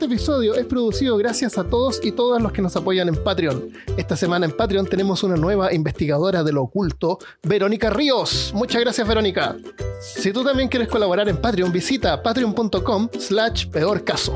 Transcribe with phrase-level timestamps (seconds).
[0.00, 3.70] Este episodio es producido gracias a todos y todas los que nos apoyan en Patreon.
[3.98, 8.50] Esta semana en Patreon tenemos una nueva investigadora de lo oculto, Verónica Ríos.
[8.54, 9.58] Muchas gracias, Verónica.
[10.00, 14.32] Si tú también quieres colaborar en Patreon, visita patreon.com slash peor caso.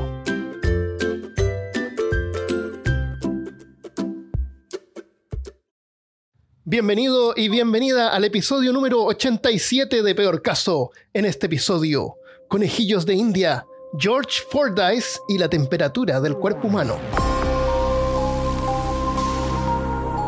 [6.63, 10.91] Bienvenido y bienvenida al episodio número 87 de Peor Caso.
[11.11, 12.17] En este episodio,
[12.49, 13.65] conejillos de India,
[13.97, 16.97] George Fordyce y la temperatura del cuerpo humano.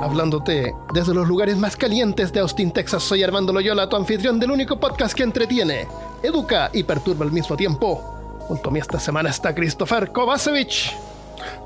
[0.01, 4.51] Hablándote desde los lugares más calientes de Austin, Texas, soy Armando Loyola, tu anfitrión del
[4.51, 5.87] único podcast que entretiene,
[6.23, 8.37] educa y perturba al mismo tiempo.
[8.47, 10.95] Junto a mí esta semana está Christopher Kovacevic.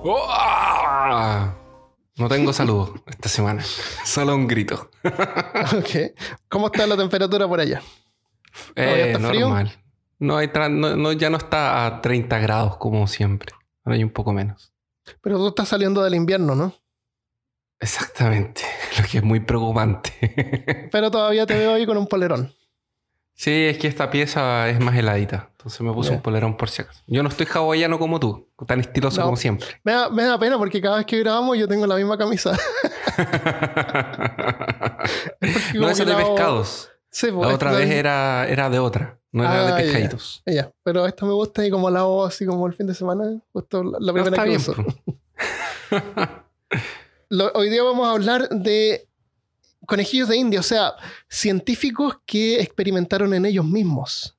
[0.03, 1.53] ¡Oh!
[2.17, 3.63] No tengo saludo esta semana,
[4.05, 4.89] solo un grito.
[5.03, 6.15] ok.
[6.49, 7.81] ¿Cómo está la temperatura por allá?
[8.75, 9.55] ¿Todavía está frío?
[10.21, 13.53] No hay no, ya no está a 30 grados como siempre.
[13.83, 14.71] Ahora hay un poco menos.
[15.19, 16.75] Pero tú estás saliendo del invierno, ¿no?
[17.79, 18.61] Exactamente,
[18.99, 20.89] lo que es muy preocupante.
[20.91, 22.53] Pero todavía te veo ahí con un polerón.
[23.33, 25.49] Sí, es que esta pieza es más heladita.
[25.53, 27.01] Entonces me puse un polerón por si acaso.
[27.07, 29.67] Yo no estoy hawaiano como tú, tan estiloso como siempre.
[29.83, 32.51] Me da, me da, pena porque cada vez que grabamos yo tengo la misma camisa.
[35.73, 36.90] no, es de pescados.
[37.11, 39.19] Sí, pues, la otra vez era, era de otra.
[39.33, 40.43] No era de ah, pescaditos.
[40.45, 43.39] Ya, Pero esta me gusta y como la hago así como el fin de semana,
[43.53, 44.75] justo la primera que uso.
[47.53, 49.07] hoy día vamos a hablar de
[49.85, 50.95] conejillos de India, o sea,
[51.29, 54.37] científicos que experimentaron en ellos mismos.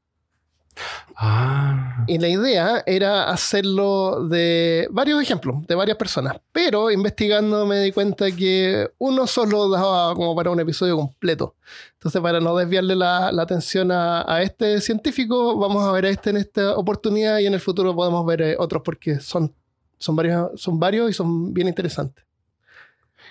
[1.16, 2.04] Ah.
[2.06, 6.36] Y la idea era hacerlo de varios ejemplos, de varias personas.
[6.52, 11.54] Pero investigando me di cuenta que uno solo daba como para un episodio completo.
[11.94, 16.38] Entonces, para no desviarle la, atención a, este científico, vamos a ver a este en
[16.38, 19.54] esta oportunidad y en el futuro podemos ver eh, otros porque son,
[19.98, 22.24] son, varios, son varios y son bien interesantes.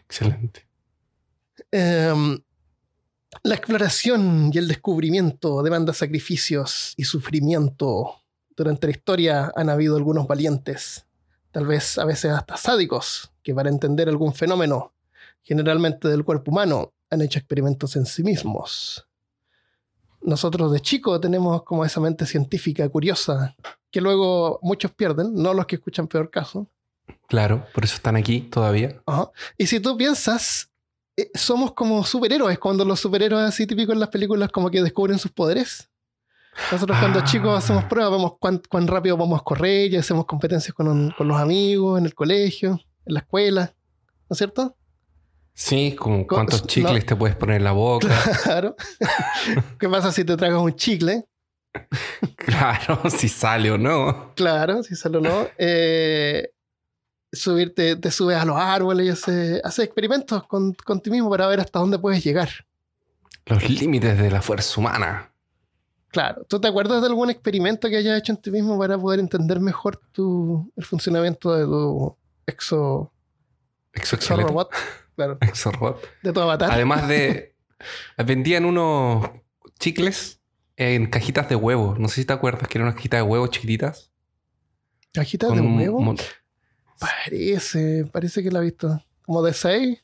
[0.05, 0.65] Excelente.
[1.71, 2.39] Em,
[3.43, 8.21] la exploración y el descubrimiento demanda sacrificios y sufrimiento.
[8.55, 11.05] Durante la historia han habido algunos valientes,
[11.51, 14.93] tal vez a veces hasta sádicos, que para entender algún fenómeno,
[15.41, 19.07] generalmente del cuerpo humano, han hecho experimentos en sí mismos.
[20.21, 23.55] Nosotros de chico tenemos como esa mente científica curiosa,
[23.89, 26.67] que luego muchos pierden, no los que escuchan peor caso.
[27.27, 29.01] Claro, por eso están aquí todavía.
[29.57, 30.70] Y si tú piensas,
[31.33, 35.31] somos como superhéroes, cuando los superhéroes así típicos en las películas como que descubren sus
[35.31, 35.89] poderes.
[36.71, 37.23] Nosotros cuando ah.
[37.23, 41.27] chicos hacemos pruebas, vemos cuán, cuán, rápido vamos a correr y hacemos competencias con, con,
[41.27, 43.73] los amigos, en el colegio, en la escuela,
[44.29, 44.75] ¿no es cierto?
[45.53, 48.07] Sí, como cuántos chicles te puedes poner en la boca.
[48.43, 48.75] Claro.
[49.79, 51.25] ¿Qué pasa si te tragas un chicle?
[52.35, 54.33] Claro, si sale o no.
[54.35, 55.47] Claro, si sale o no.
[55.57, 56.49] Eh,
[57.31, 61.59] subirte, te subes a los árboles y haces, experimentos con, con ti mismo para ver
[61.59, 62.49] hasta dónde puedes llegar.
[63.45, 65.31] Los límites de la fuerza humana.
[66.09, 66.45] Claro.
[66.47, 69.59] ¿Tú te acuerdas de algún experimento que hayas hecho en ti mismo para poder entender
[69.59, 73.13] mejor tu, el funcionamiento de tu exo...
[73.93, 74.69] Exo robot?
[75.15, 75.37] Claro.
[75.41, 76.01] Exo robot.
[76.21, 76.71] De tu avatar.
[76.71, 77.55] Además de...
[78.25, 79.29] vendían unos
[79.79, 80.41] chicles
[80.75, 81.97] en cajitas de huevos.
[81.97, 84.11] No sé si te acuerdas que eran unas cajitas de huevos chiquititas.
[85.13, 86.19] ¿Cajitas de huevos?
[87.01, 89.03] Parece, parece que la he visto.
[89.25, 90.03] ¿Como de 6?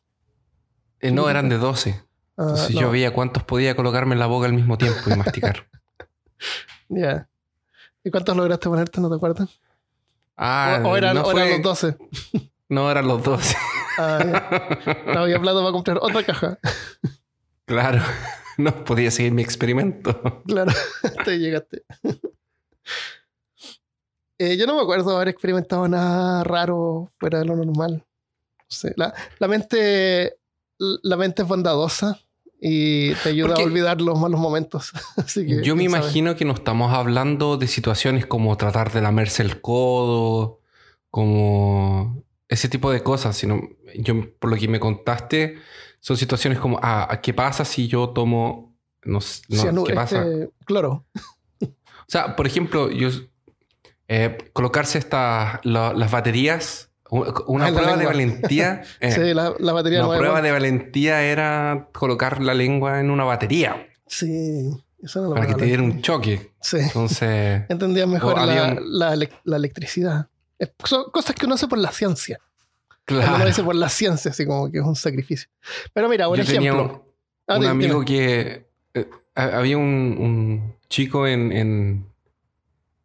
[0.99, 1.91] Eh, no, eran de 12.
[2.37, 5.67] Ah, Entonces yo veía cuántos podía colocarme en la boca al mismo tiempo y masticar.
[6.89, 7.27] Ya.
[8.03, 9.01] ¿Y cuántos lograste ponerte?
[9.01, 9.59] ¿No te acuerdas?
[10.37, 11.97] Ah, o, eran, los 12.
[12.69, 13.55] No, eran los 12.
[13.97, 14.19] Ah,
[15.07, 16.59] No había plata para comprar otra caja.
[17.65, 18.01] Claro.
[18.57, 20.43] No podía seguir mi experimento.
[20.47, 20.71] Claro,
[21.25, 21.83] te llegaste.
[24.39, 28.05] Eh, yo no me acuerdo haber experimentado nada raro fuera de lo normal.
[28.95, 30.37] la, la, mente,
[30.77, 32.19] la mente es bondadosa
[32.59, 34.91] y te ayuda a olvidar los malos momentos.
[35.63, 40.61] yo me imagino que no estamos hablando de situaciones como tratar de lamerse el codo,
[41.09, 43.61] como ese tipo de cosas, sino
[43.95, 45.57] yo por lo que me contaste
[45.99, 49.19] son situaciones como, ah, ¿qué pasa si yo tomo, no,
[49.49, 50.27] no ¿qué pasa?
[50.27, 51.05] Este, claro.
[51.61, 53.09] O sea, por ejemplo, yo
[54.07, 56.89] eh, colocarse estas las baterías.
[57.09, 58.83] Una prueba de valentía.
[58.99, 63.87] Eh, sí, la, batería Una prueba de valentía era colocar la lengua en una batería.
[64.07, 64.71] Sí.
[65.01, 66.51] Eso para que te diera un choque.
[66.59, 66.77] Sí.
[66.77, 67.63] Entonces.
[67.69, 70.27] Entendía mejor la, electricidad.
[70.83, 72.39] son cosas que uno hace por la ciencia.
[73.05, 73.35] Claro.
[73.35, 75.49] Uno lo hace por la ciencia, así como que es un sacrificio.
[75.93, 77.05] Pero mira, un ejemplo.
[77.47, 78.67] un, ah, amigo que.
[78.93, 82.07] Eh, había un, chico en, en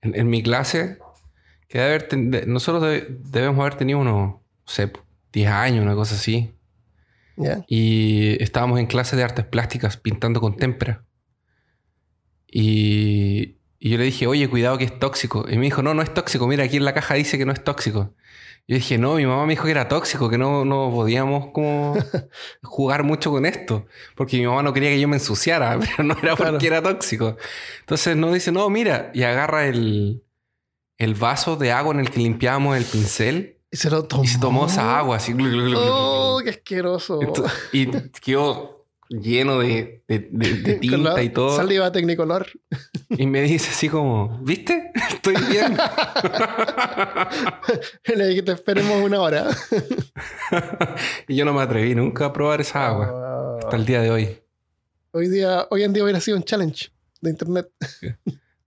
[0.03, 0.99] mi clase
[1.69, 4.93] Que debe haber ten- de- nosotros debe- debemos haber tenido unos, no sé,
[5.33, 6.53] 10 años, una cosa así.
[7.67, 11.05] Y estábamos en clase de artes plásticas pintando con témpera.
[12.47, 15.47] Y, y yo le dije, oye, cuidado que es tóxico.
[15.49, 16.47] Y me dijo, no, no es tóxico.
[16.47, 18.15] Mira, aquí en la caja dice que no es tóxico.
[18.69, 21.95] Yo dije, no, mi mamá me dijo que era tóxico, que no, no podíamos como
[22.63, 23.87] jugar mucho con esto.
[24.15, 26.53] Porque mi mamá no quería que yo me ensuciara, pero no era Claro.
[26.53, 27.37] porque era tóxico.
[27.81, 30.23] Entonces nos dice, no, mira, y agarra el,
[30.99, 34.23] el vaso de agua en el que limpiábamos el pincel Y se lo tomó.
[34.25, 35.35] y se tomó esa agua así.
[35.77, 37.21] Oh, qué asqueroso.
[37.21, 37.87] Ento- y
[38.21, 38.82] quedó
[39.21, 41.57] lleno de, de- de- de Con la tinta y todo.
[41.57, 42.47] Saliva Tecnicolor.
[43.11, 44.91] Y me dice así como, ¿viste?
[45.11, 45.77] Estoy bien.
[48.17, 49.47] Le dijiste, esperemos una hora.
[51.29, 53.11] y yo no me atreví nunca a probar esa agua.
[53.13, 53.59] Ah.
[53.63, 54.39] Hasta el día de hoy.
[55.13, 57.69] Hoy, día, hoy en día hubiera sido un challenge de internet.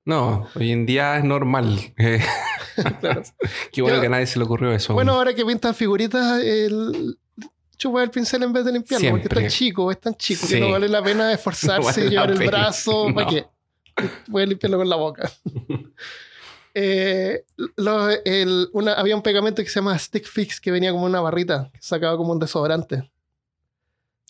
[0.06, 1.94] No, hoy en día es normal.
[3.00, 3.24] Claro.
[3.72, 4.94] Qué bueno Yo- que a nadie se le ocurrió eso.
[4.94, 7.18] Bueno, ahora que pintan figuritas, el...
[7.78, 10.56] chupa el pincel en vez de limpiarlo, porque es tan chico, es tan chico Sí.
[10.56, 12.52] que no vale la pena esforzarse No vale y llevar el pena.
[12.52, 13.08] brazo.
[13.16, 13.32] ¿Para No.
[13.32, 13.46] qué?
[14.30, 15.32] Puedes limpiarlo con la boca.
[16.78, 17.46] Eh,
[17.78, 21.22] lo- el- una- había un pegamento que se llama Stick Fix que venía como una
[21.22, 23.10] barrita, que sacaba como un desodorante.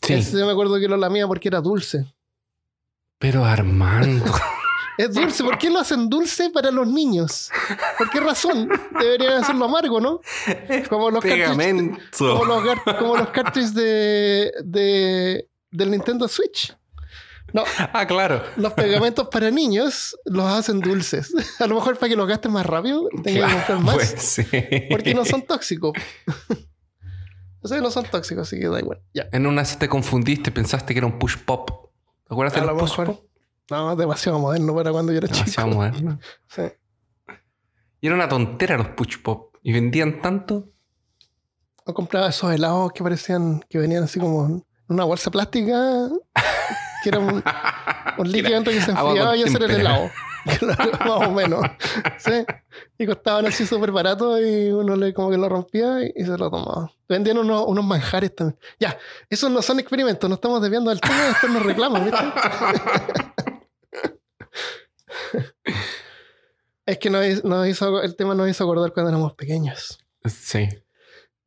[0.03, 2.05] sí, Ese me acuerdo que lo lamía porque era dulce.
[3.17, 4.23] pero Armando.
[4.97, 7.51] Es dulce, ¿por qué lo hacen dulce para los niños?
[7.97, 8.69] ¿Por qué razón?
[8.99, 10.21] Deberían hacerlo amargo, ¿no?
[10.89, 11.97] Como los Pegamento.
[12.17, 12.63] como los,
[12.97, 16.75] como los cartridges de, de- del Nintendo Switch.
[17.53, 17.63] No,
[17.93, 18.41] Ah, claro.
[18.57, 21.33] los pegamentos para niños los hacen dulces.
[21.59, 23.95] A lo mejor para que los gasten más rápido y tengan que comprar más.
[23.95, 24.43] Pues sí.
[24.89, 25.93] Porque no son tóxicos.
[27.61, 28.99] O sea, no son tóxicos, así que da igual.
[29.13, 29.27] Ya.
[29.31, 31.89] En una se te confundiste, pensaste que era un push pop.
[32.27, 33.05] ¿Te acuerdas A de lo los push mejor.
[33.17, 33.25] pop?
[33.69, 35.77] No, demasiado moderno para cuando yo era Demasiado chico.
[35.79, 36.19] moderno.
[36.47, 36.61] Sí.
[38.01, 39.55] Y era una tontera los push pop.
[39.63, 40.69] Y vendían tanto.
[41.85, 46.07] O compraba esos helados que parecían que venían así como en una bolsa plástica,
[47.03, 47.43] que era un,
[48.19, 50.11] un líquido dentro que se enfriaba y ese era el helado.
[50.99, 51.65] Más o menos.
[52.19, 52.45] Sí.
[52.99, 56.37] Y costaban así súper barato y uno le como que lo rompía y, y se
[56.37, 56.91] lo tomaba.
[57.09, 58.59] Vendían unos, unos manjares también.
[58.79, 58.95] Ya,
[59.27, 62.23] esos no son experimentos, no estamos desviando del tema después nos reclaman, ¿viste?
[66.85, 69.99] es que nos, nos hizo, el tema nos hizo acordar cuando éramos pequeños.
[70.25, 70.67] Sí.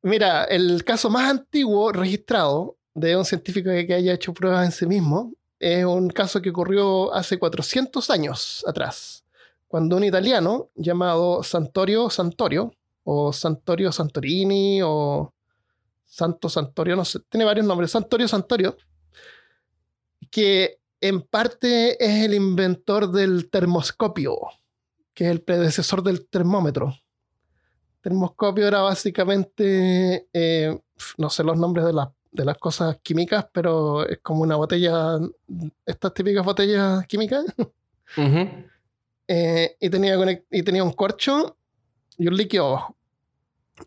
[0.02, 4.72] Mira, el caso más antiguo registrado de un científico que, que haya hecho pruebas en
[4.72, 9.24] sí mismo es un caso que ocurrió hace 400 años atrás,
[9.66, 12.72] cuando un italiano llamado Santorio Santorio,
[13.04, 15.32] o Santorio Santorini, o
[16.04, 18.76] Santo Santorio, no sé, tiene varios nombres, Santorio Santorio,
[20.30, 24.36] que en parte es el inventor del termoscopio,
[25.14, 26.94] que es el predecesor del termómetro
[28.00, 30.80] termoscopio era básicamente, eh,
[31.18, 35.18] no sé los nombres de, las de las cosas químicas, pero es como una botella,
[35.84, 37.44] estas típicas botellas químicas,
[39.28, 41.56] eh, y, tenía conect- y tenía un corcho
[42.16, 42.96] y un líquido abajo.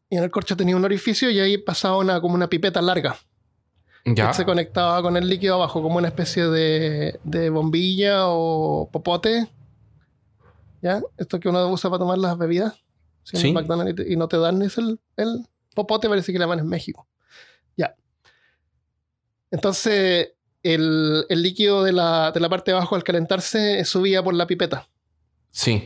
[0.10, 3.16] Y en el corcho tenía un orificio y ahí pasaba una, como una pipeta larga.
[4.06, 4.28] Ya.
[4.30, 9.48] que se conectaba con el líquido abajo, como una especie de, de bombilla o popote.
[10.82, 11.02] ¿Ya?
[11.18, 12.74] Esto que uno usa para tomar las bebidas.
[13.24, 13.54] Si Sí.
[13.54, 16.60] McDonald's y, te- y no te dan es el, el popote, parece que le llaman
[16.60, 17.08] en México.
[17.78, 17.96] Ya.
[19.52, 24.34] Entonces, el, el líquido de la, de la parte de abajo al calentarse subía por
[24.34, 24.88] la pipeta.
[25.50, 25.84] Sí.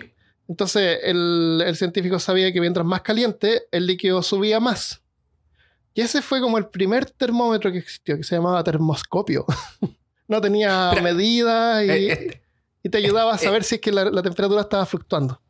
[0.47, 5.01] Entonces, el, el científico sabía que mientras más caliente, el líquido subía más.
[5.95, 9.45] Y ese fue como el primer termómetro que existió, que se llamaba termoscopio.
[10.27, 12.41] no tenía Pero, medidas y, Eh,
[12.83, 15.41] y te ayudaba a eh, saber si es que la, la temperatura estaba fluctuando.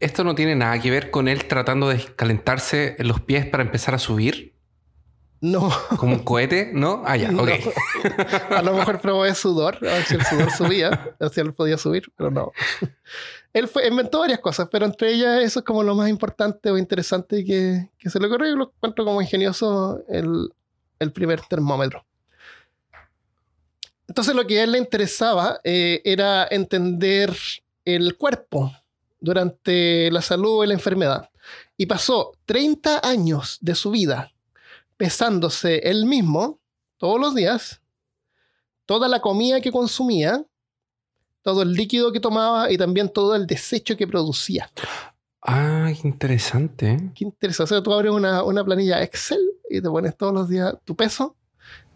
[0.00, 3.62] esto no tiene nada que ver con él tratando de calentarse en los pies para
[3.62, 4.54] empezar a subir.
[5.40, 7.02] No, Como un cohete, ¿no?
[7.06, 7.42] Ah, ya, no.
[7.44, 7.50] ok.
[8.50, 11.40] a lo mejor probó de sudor, a ver si el sudor subía, a ver si
[11.40, 12.52] él podía subir, pero no.
[13.56, 16.76] Él fue, inventó varias cosas, pero entre ellas eso es como lo más importante o
[16.76, 20.50] interesante que, se le ocurrió y lo encuentro como ingenioso el,
[20.98, 22.04] el primer termómetro.
[24.06, 27.34] Entonces lo que a él le interesaba eh, era entender
[27.86, 28.70] el cuerpo
[29.20, 31.30] durante la salud y la enfermedad.
[31.78, 34.34] Y pasó 30 años de su vida
[34.98, 36.60] pesándose él mismo
[36.98, 37.80] todos los días,
[38.84, 40.44] toda la comida que consumía,
[41.46, 44.68] todo el líquido que tomaba y también todo el desecho que producía.
[45.40, 46.90] Ah, qué interesante.
[46.90, 47.10] ¿eh?
[47.14, 47.62] Qué interesante.
[47.62, 49.38] O sea, tú abres una, una planilla Excel
[49.70, 51.36] y te pones todos los días tu peso,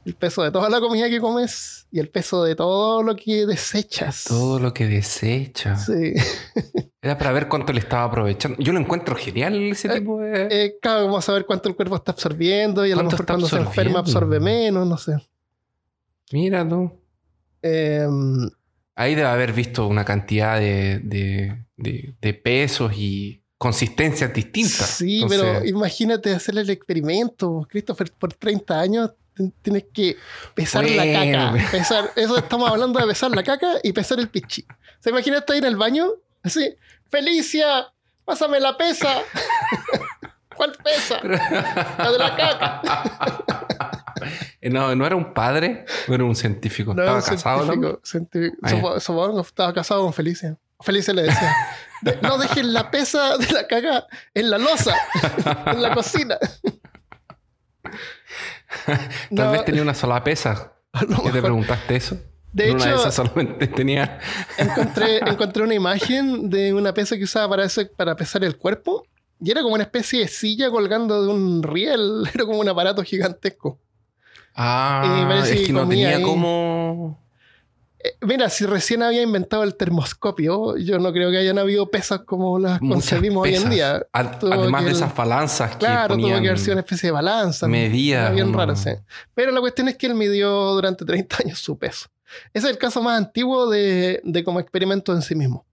[0.04, 3.44] El peso de toda la comida que comes y el peso de todo lo que
[3.44, 4.22] desechas.
[4.28, 5.84] Todo lo que desechas.
[5.86, 6.14] Sí.
[7.02, 8.56] Era para ver cuánto le estaba aprovechando.
[8.60, 10.46] Yo lo encuentro genial ese Eh, tipo de.
[10.48, 13.26] Eh, claro, vamos a ver cuánto el cuerpo está absorbiendo y a lo ¿Cuánto mejor
[13.26, 15.16] cuando se enferma absorbe menos, no sé.
[16.30, 16.92] Mira tú.
[17.62, 18.48] Em,
[19.00, 24.88] Ahí debe haber visto una cantidad de, de, de- de pesos y consistencias distintas.
[24.90, 29.10] Sí, Entonces, pero imagínate hacer el experimento, Christopher, por 30 años
[29.62, 30.16] tienes que
[30.54, 31.70] pesar la caca.
[31.70, 34.66] Pesar, eso estamos hablando de pesar la caca y pesar el pichi.
[35.00, 36.08] ¿Se imagina estar en el baño?
[36.42, 36.74] Así,
[37.10, 37.86] Felicia,
[38.24, 39.22] pásame la pesa.
[40.56, 41.20] ¿Cuál pesa?
[41.24, 42.82] La de la caca.
[44.62, 46.92] no, no era un padre, no era un científico.
[46.94, 48.00] No, Estaba un casado, ¿no?
[48.04, 48.56] científico.
[48.62, 48.96] Ah,
[49.40, 50.58] estaba casado con Felicia.
[50.80, 51.54] Felicia le decía,
[52.02, 54.94] "De- no dejen la pesa de la caca en la losa,
[55.66, 56.38] en la cocina.
[58.86, 60.72] Tal No, vez tenía una sola pesa.
[61.24, 62.16] ¿Qué te preguntaste eso?
[62.52, 64.18] De En una de hecho- esas solamente tenía.
[64.58, 69.06] encontré, encontré una imagen de una pesa que usaba para, ese- para pesar el cuerpo.
[69.40, 72.24] Y era como una especie de silla colgando de un riel.
[72.34, 73.78] Era como un aparato gigantesco.
[74.62, 76.22] Ah, es que no tenía ahí.
[76.22, 77.18] como.
[78.02, 82.20] Eh, mira, si recién había inventado el termoscopio, yo no creo que hayan habido pesas
[82.20, 84.06] como las Muchas concebimos hoy en día.
[84.12, 87.08] Ad- Tuvo además de el- esas balanzas que Claro, tuvo que haber sido una especie
[87.08, 87.66] de balanza.
[87.66, 88.90] Era bien uno- raro, sí.
[89.34, 92.08] Pero la cuestión es que él midió durante 30 años su peso.
[92.54, 95.66] Ese es el caso más antiguo de, de como experimento en sí mismo.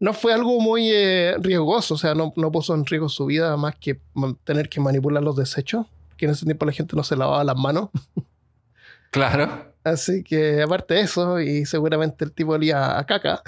[0.00, 3.56] No fue algo muy eh, riesgoso, o sea, no, no puso en riesgo su vida
[3.56, 4.00] más que
[4.44, 5.86] tener que manipular los desechos,
[6.18, 7.88] que en ese tiempo la gente no se lavaba las manos.
[9.10, 9.72] Claro.
[9.84, 13.40] Así que aparte de eso, y seguramente el tipo olía a caca,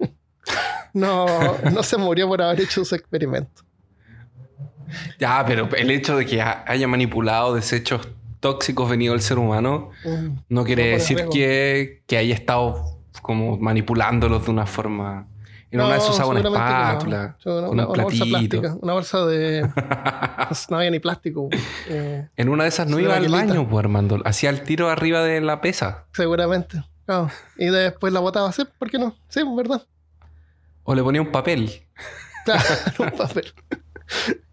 [0.92, 1.26] no,
[1.72, 3.62] no se murió por haber hecho ese experimento.
[5.18, 8.08] Ya, pero el hecho de que ha- haya manipulado desechos
[8.40, 10.38] tóxicos venidos del ser humano Mm.
[10.48, 15.26] no quiere No decir que, que haya estado como manipulándolos de una forma.
[15.70, 16.48] En una No, vez usaba una no.
[16.50, 19.62] espátula, Yo, una, con un una bolsa plástica, una bolsa de...
[20.70, 21.48] no había ni plástico.
[21.88, 24.20] eh, En una de esas no Sí, iba al baño, pues Armando.
[24.24, 26.06] Hacía el tiro arriba de la pesa.
[26.12, 26.82] seguramente.
[27.04, 27.30] Claro.
[27.56, 29.16] Y después la botaba así, ¿por qué no?
[29.28, 29.82] Sí, verdad.
[30.84, 31.82] O le ponía un papel.
[32.44, 32.62] Claro,
[33.00, 33.52] un papel.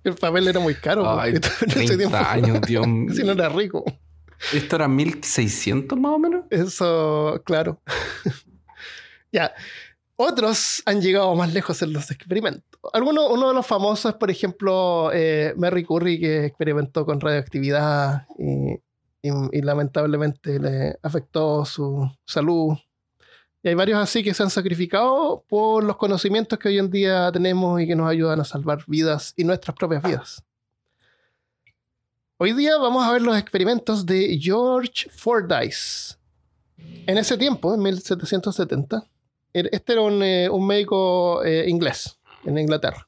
[0.04, 1.08] El papel era muy caro.
[1.20, 3.14] Ay, en ese 30 tiempo- años, Dios mío.
[3.16, 3.84] Si no era rico.
[4.52, 6.46] Esto era 1600 más o menos.
[6.50, 7.80] Eso, claro.
[9.32, 9.54] ya.
[10.16, 12.80] Otros han llegado más lejos en los experimentos.
[12.94, 18.74] Algunos, uno de los famosos, por ejemplo, eh, Mary Curry, que experimentó con radioactividad y,
[19.24, 22.78] y- lamentablemente le afectó su salud.
[23.64, 27.32] Y hay varios así que se han sacrificado por los conocimientos que hoy en día
[27.32, 30.44] tenemos y que nos ayudan a salvar vidas y nuestras propias vidas.
[32.38, 36.16] Hoy día vamos a ver los experimentos de George Fordyce.
[37.08, 39.13] En ese tiempo, en 1770, er-
[39.54, 43.08] este era un, eh, un médico eh, inglés en Inglaterra.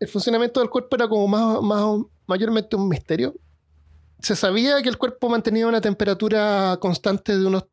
[0.00, 3.34] El funcionamiento del cuerpo era como más, más- mayormente un misterio.
[4.20, 7.66] Se sabía que el cuerpo mantenía una temperatura constante de unos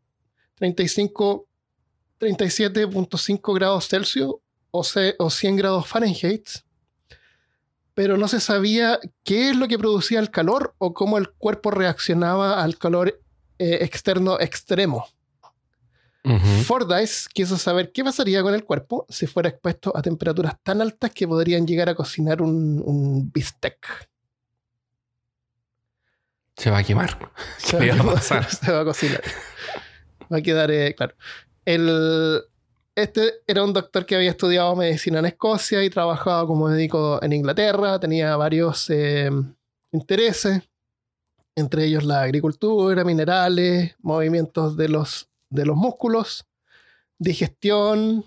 [0.55, 1.47] 35,
[2.19, 4.35] 37.5 grados Celsius
[4.69, 6.47] o, ce- o 100 grados Fahrenheit,
[7.93, 11.71] pero no se sabía qué es lo que producía el calor o cómo el cuerpo
[11.71, 13.19] reaccionaba al calor
[13.59, 15.05] eh, externo extremo.
[16.23, 16.63] Ujú.
[16.63, 21.11] Fordyce quiso saber qué pasaría con el cuerpo si fuera expuesto a temperaturas tan altas
[21.11, 24.09] que podrían llegar a cocinar un, un bistec.
[26.55, 27.17] Se va a quemar.
[27.57, 28.47] Se ¿Qué le va a pasar?
[28.49, 29.21] se va a cocinar.
[30.31, 31.15] Va a quedar, eh, claro.
[31.65, 32.41] El,
[32.95, 37.33] este era un doctor que había estudiado medicina en Escocia y trabajaba como médico en
[37.33, 37.99] Inglaterra.
[37.99, 39.31] Tenía varios eh,
[39.91, 40.61] intereses,
[41.55, 46.47] entre ellos la agricultura, minerales, movimientos de los, de los músculos,
[47.19, 48.25] digestión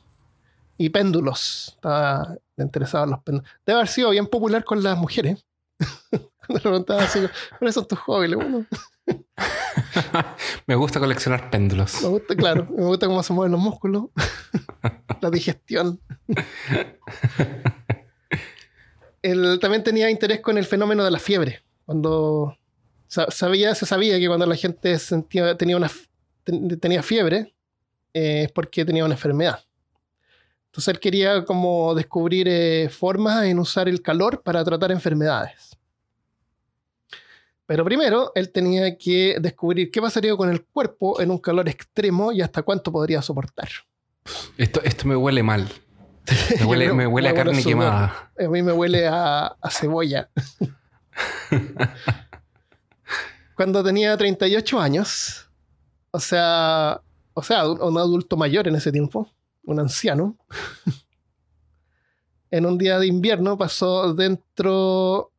[0.78, 1.72] y péndulos.
[1.74, 3.50] Estaba interesado en los péndulos.
[3.66, 5.44] Debe haber sido bien popular con las mujeres.
[6.10, 7.20] Cuando le preguntaba así,
[7.58, 8.36] ¿cuáles son tus hobbies?
[8.36, 8.66] Uno,
[10.66, 12.00] Me gusta coleccionar péndulos.
[12.02, 14.04] Me gusta, claro, me gusta cómo se mueven los músculos,
[15.20, 16.00] la digestión.
[19.22, 21.62] Él también tenía interés con el fenómeno de la fiebre.
[21.86, 22.56] Cuando
[23.08, 25.90] sa- sabía, se sabía que cuando la gente sentía, tenía, una,
[26.44, 27.54] ten- tenía fiebre,
[28.12, 29.64] eh, es porque tenía una enfermedad.
[30.66, 35.76] Entonces él quería como descubrir eh, formas en usar el calor para tratar enfermedades.
[37.66, 42.30] Pero primero, él tenía que descubrir qué pasaría con el cuerpo en un calor extremo
[42.32, 43.68] y hasta cuánto podría soportar.
[44.58, 45.68] Esto, esto me huele mal.
[46.58, 48.32] Me huele, creo- me huele a carne quemada.
[48.38, 50.30] A mí me huele a, a cebolla.
[53.56, 55.48] cuando tenía 38 años,
[56.14, 57.02] o sea,
[57.34, 59.28] o sea, un adulto mayor en ese tiempo,
[59.64, 60.36] un anciano,
[62.52, 65.32] en un día de invierno pasó dentro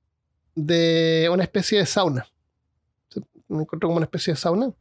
[0.53, 2.27] de una especie de sauna.
[3.47, 4.73] Me encontró como una especie de sauna.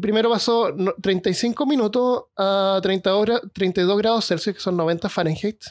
[0.00, 0.72] Primero pasó
[1.02, 5.64] 35 minutos a 30 horas, 32 grados Celsius, que son 90 Fahrenheit.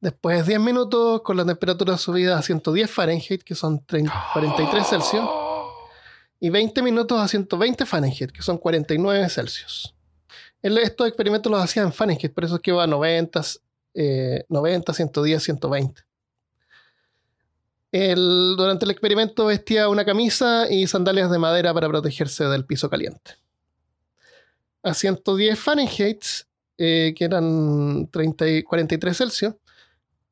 [0.00, 5.49] Después 10 minutos con la temperatura subida a 110 Fahrenheit, que son 43 Celsius.
[6.40, 9.94] Y 20 minutos a 120 Fahrenheit, que son 49 Celsius.
[10.62, 13.42] estos experimentos los hacía en Fahrenheit, por eso es que va a 90,
[14.48, 16.02] 90, 110, 120.
[18.56, 23.36] durante el experimento vestía una camisa y sandalias de madera para protegerse del piso caliente.
[24.82, 26.24] A 110 Fahrenheit,
[26.78, 29.54] eh, que eran 30 y 43 Celsius,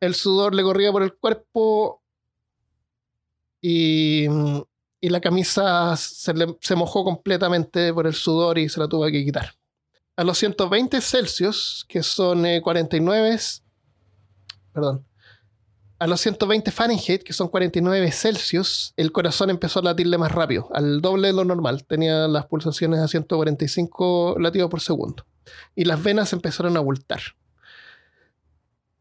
[0.01, 2.01] el sudor le corría por el cuerpo
[3.61, 4.27] y,
[5.03, 9.55] la camisa se, se mojó completamente por el sudor y se la tuvo que quitar
[10.19, 13.39] a los 120 Celsius, que son 49, eh,
[14.73, 15.07] perdón,
[16.01, 20.71] a los 120 Fahrenheit, que son 49 Celsius, el corazón empezó a latirle más rápido,
[20.75, 21.85] al doble de lo normal.
[21.87, 25.25] Tenía las pulsaciones a 145 latidos por segundo.
[25.77, 27.21] Y las venas empezaron a abultar.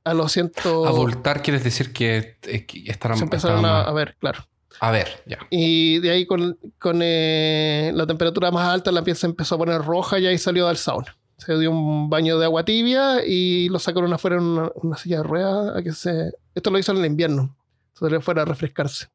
[0.04, 0.52] A los 100...
[0.86, 3.18] Abultar quiere decir que, eh, estarán...
[3.18, 4.48] Se empezaron a ver, claro.
[4.80, 5.40] A ver, ya.
[5.50, 6.58] Y de ahí con,
[7.02, 10.68] eh, la temperatura más alta la piel se empezó a poner roja y ahí salió
[10.68, 11.16] del sauna.
[11.38, 15.24] Se dio un baño de agua tibia y lo sacaron afuera en una, silla de
[15.24, 16.34] ruedas a que se...
[16.56, 17.56] Esto lo hizo en el invierno.
[17.94, 19.08] Se fuera a refrescarse.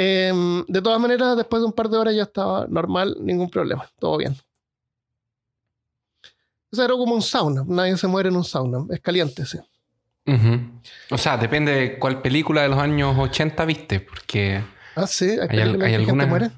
[0.00, 3.90] Em, de todas maneras, después de un par de horas ya estaba normal, ningún problema,
[3.98, 4.36] todo bien.
[6.70, 9.58] O era como un sauna, nadie se muere en un sauna, es caliente, sí.
[11.10, 14.62] O sea, depende de cuál película de los años 80 viste, porque.
[14.94, 16.50] Ah, sí, hay, hay, gente muere.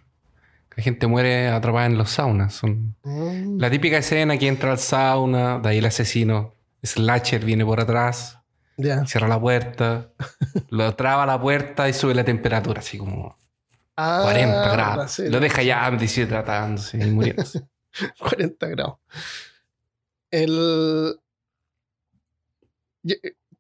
[0.76, 2.54] La gente muere atrapada en los saunas.
[2.54, 2.96] Son...
[3.02, 3.58] Mm.
[3.58, 8.38] La típica escena que entra al sauna, de ahí el asesino, Slasher, viene por atrás,
[9.06, 10.08] cierra la puerta,
[10.70, 13.36] lo traba la puerta y sube la temperatura, así como
[13.94, 15.18] 40 ah, grados.
[15.18, 17.62] lo deja ya deshidratándose y muriéndose.
[18.18, 18.98] 40 grados.
[20.30, 21.18] El.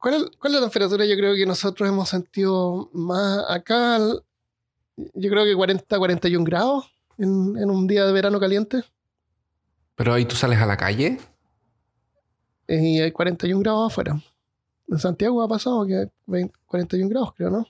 [0.00, 1.04] ¿Cuál es, la temperatura?
[1.04, 3.98] Yo creo que nosotros hemos sentido más acá.
[4.96, 8.82] Yo creo que 40, 41 grados en, un día de verano caliente.
[9.96, 11.20] ¿Pero ahí tú sales a la calle?
[12.66, 14.18] Y hay 41 grados afuera.
[14.88, 17.66] En Santiago ha pasado que hay 41 grados, creo, ¿no?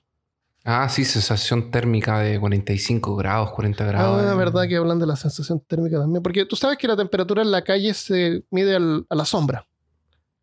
[0.64, 4.22] Ah, sí, sensación térmica de 45 grados, 40 grados.
[4.24, 6.22] Ah, verdad que hablan de la sensación térmica también.
[6.22, 9.66] Porque tú sabes que la temperatura en la calle se mide a la sombra.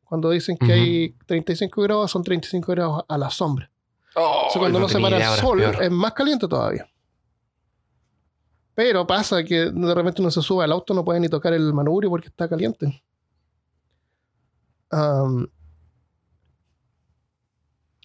[0.07, 3.69] Cuando dicen que hay 35 grados, son 35 grados a la sombra.
[4.15, 6.89] Oh, cuando no se para el sol, es, más caliente todavía.
[8.73, 11.73] Pero pasa que de repente uno se sube al auto, no puede ni tocar el
[11.73, 13.03] manubrio porque está caliente.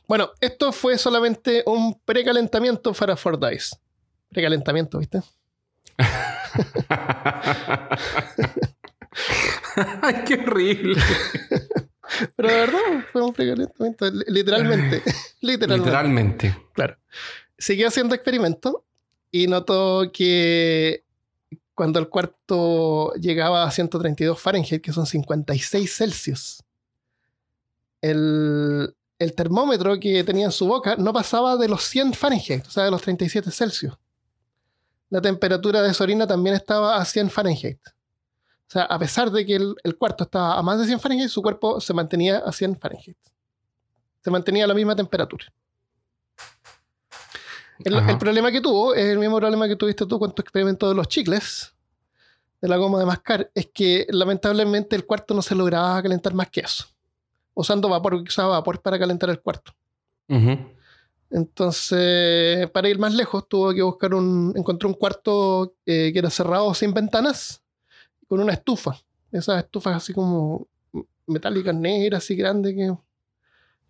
[0.09, 3.77] bueno, esto fue solamente un precalentamiento para Ford Dice.
[4.29, 5.23] Precalentamiento, ¿viste?
[10.03, 11.01] Ay, qué horrible.
[12.43, 13.35] Pero de verdad, fue un.
[14.27, 15.03] Literalmente.
[15.41, 15.85] literalmente.
[15.85, 16.57] Literalmente.
[16.73, 16.97] Claro.
[17.57, 18.77] Siguió haciendo experimentos
[19.31, 21.05] y notó que
[21.75, 26.65] cuando el cuarto llegaba a 132 Fahrenheit, que son 56 Celsius,
[28.01, 32.71] el, el termómetro que tenía en su boca no pasaba de los 100 Fahrenheit, o
[32.71, 33.95] sea, de los 37 Celsius.
[35.09, 37.79] La temperatura de su orina también estaba a 100 Fahrenheit.
[38.73, 41.43] O sea, a pesar de que el, cuarto estaba a más de 100 Fahrenheit, su
[41.43, 43.19] cuerpo se mantenía a 100 Fahrenheit.
[44.25, 45.45] Se mantenía a la misma temperatura.
[47.85, 50.95] El, problema que tuvo es el mismo problema que tuviste tú con tu experimento de
[50.95, 51.75] los chicles,
[52.63, 56.49] de la goma de mascar, es que lamentablemente el cuarto no se lograba calentar más
[56.49, 56.87] que eso.
[57.53, 59.75] Usando vapor, usaba vapor para calentar el cuarto.
[61.29, 64.55] Entonces, para ir más lejos, tuvo que buscar un.
[64.57, 67.62] Encontró un cuarto eh, que era cerrado sin ventanas
[68.33, 68.97] con una estufa.
[69.31, 70.67] Esas estufas así como
[71.27, 72.91] metálicas negras, así grandes que.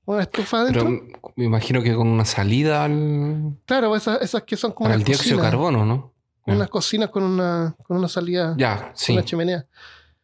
[0.05, 0.83] Una estufa adentro.
[0.83, 3.57] Pero me imagino que con una salida al.
[3.67, 4.91] Claro, esas, esas que son como.
[4.99, 6.13] Dióxido de carbono, ¿no?
[6.45, 8.57] Unas cocinas con una, con una salida.
[8.59, 9.13] Ya, sí.
[9.13, 9.65] Una chimenea.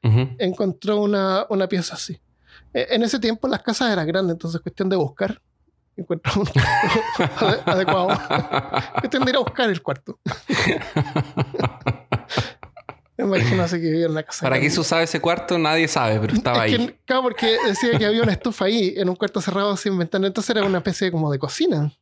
[0.03, 2.21] Encontró una, una pieza así.
[2.75, 5.41] E, en ese tiempo las casas eran grandes, entonces cuestión de buscar.
[5.97, 6.49] Encontró un
[7.67, 8.09] adecuado.
[8.99, 10.19] cuestión de ir a buscar el cuarto.
[13.19, 14.43] Me imagino así que vivía en una casa.
[14.43, 15.59] ¿Para qué se usaba ese cuarto?
[15.59, 16.97] Nadie sabe, pero estaba ahí.
[17.05, 20.29] claro, porque decía que había una estufa ahí, en un cuarto cerrado sin ventana.
[20.29, 21.93] Entonces era una especie como de cocina.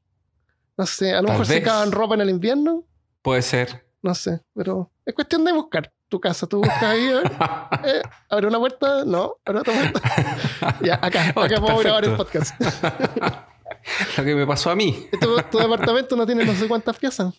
[0.77, 2.85] No sé, a lo mejor se secaban ropa en el invierno.
[3.23, 3.87] Puede ser.
[4.03, 6.47] No sé, pero es cuestión de buscar tu casa.
[6.47, 7.09] Tú buscas ahí,
[7.85, 8.03] ¿eh?
[8.29, 10.77] abre una puerta, no, abre otra puerta.
[10.83, 12.55] ya, acá, oh, acá puedo grabar el podcast.
[14.19, 15.09] Lo que me pasó a mí.
[15.19, 17.35] Tu, departamento no tiene no sé cuántas piezas.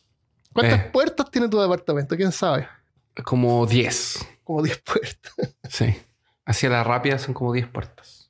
[0.52, 0.90] ¿Cuántas eh.
[0.92, 2.16] puertas tiene tu departamento?
[2.16, 2.68] ¿Quién sabe?
[3.24, 4.28] Como 10.
[4.44, 5.34] Como 10 puertas.
[5.70, 5.96] Sí.
[6.46, 8.28] Hacia la rápida son como 10 puertas.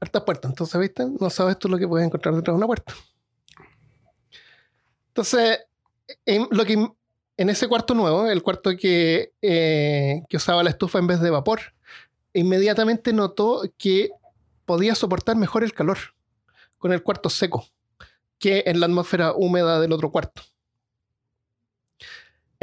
[0.00, 0.50] Hartas puertas.
[0.50, 1.06] Entonces, ¿viste?
[1.20, 2.94] No sabes tú lo que puedes encontrar detrás de una puerta.
[5.08, 5.60] Entonces,
[6.26, 6.88] en, lo que,
[7.36, 11.30] en ese cuarto nuevo, el cuarto que, eh, que usaba la estufa en vez de
[11.30, 11.60] vapor,
[12.32, 14.10] inmediatamente notó que
[14.64, 15.98] podía soportar mejor el calor
[16.78, 17.66] con el cuarto seco
[18.38, 20.42] que en la atmósfera húmeda del otro cuarto.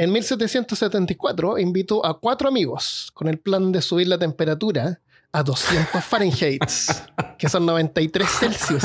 [0.02, 4.98] En 1774 invitó a cuatro amigos con el plan de subir la temperatura
[5.30, 6.60] a 200 Fahrenheit,
[7.38, 8.82] que son 93 Celsius.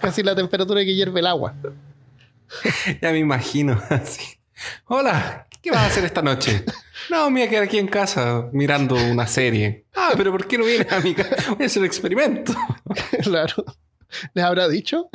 [0.00, 1.54] Casi la temperatura que hierve el agua.
[3.00, 3.80] Ya me imagino.
[4.86, 6.64] Hola, ¿qué vas a hacer esta noche?
[7.08, 9.84] No, me voy a quedar aquí en casa mirando una serie.
[9.94, 11.36] Ah, pero ¿por qué no vienes a mi casa?
[11.52, 12.52] Voy a hacer un experimento.
[13.22, 13.64] Claro.
[14.34, 15.08] ¿Les habrá dicho?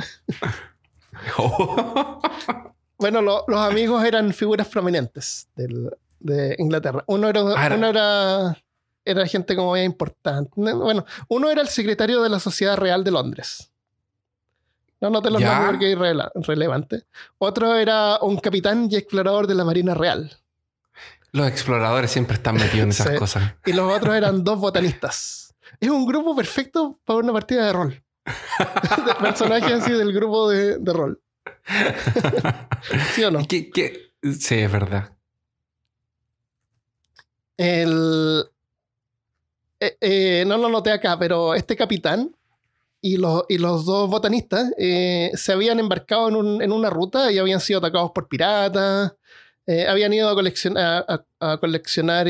[3.00, 7.04] Bueno, los amigos eran figuras prominentes de Inglaterra.
[7.08, 8.62] Uno era, ah, uno era,
[9.06, 10.52] era gente como muy importante.
[10.56, 13.72] Bueno, uno era el secretario de la Sociedad Real de Londres.
[15.00, 17.06] No, no te lo nombres porque es relevante.
[17.38, 20.38] Otro era un capitán y explorador de la Marina Real.
[21.32, 23.54] Los exploradores siempre están metidos en esas cosas.
[23.66, 25.56] Y los otros eran dos botanistas.
[25.80, 28.04] Es un grupo perfecto para una partida de rol.
[29.06, 31.22] de personajes así del grupo de rol.
[33.14, 33.40] ¿Sí o no?
[33.42, 35.12] Sí, es verdad.
[37.58, 38.46] El,
[39.80, 42.36] eh, eh, no lo noté acá, pero este capitán
[43.02, 47.60] y los, y los dos botanistas eh, se habían embarcado en, una ruta y habían
[47.60, 49.14] sido atacados por piratas.
[49.88, 51.06] habían ido a coleccionar,
[51.40, 52.28] a, coleccionar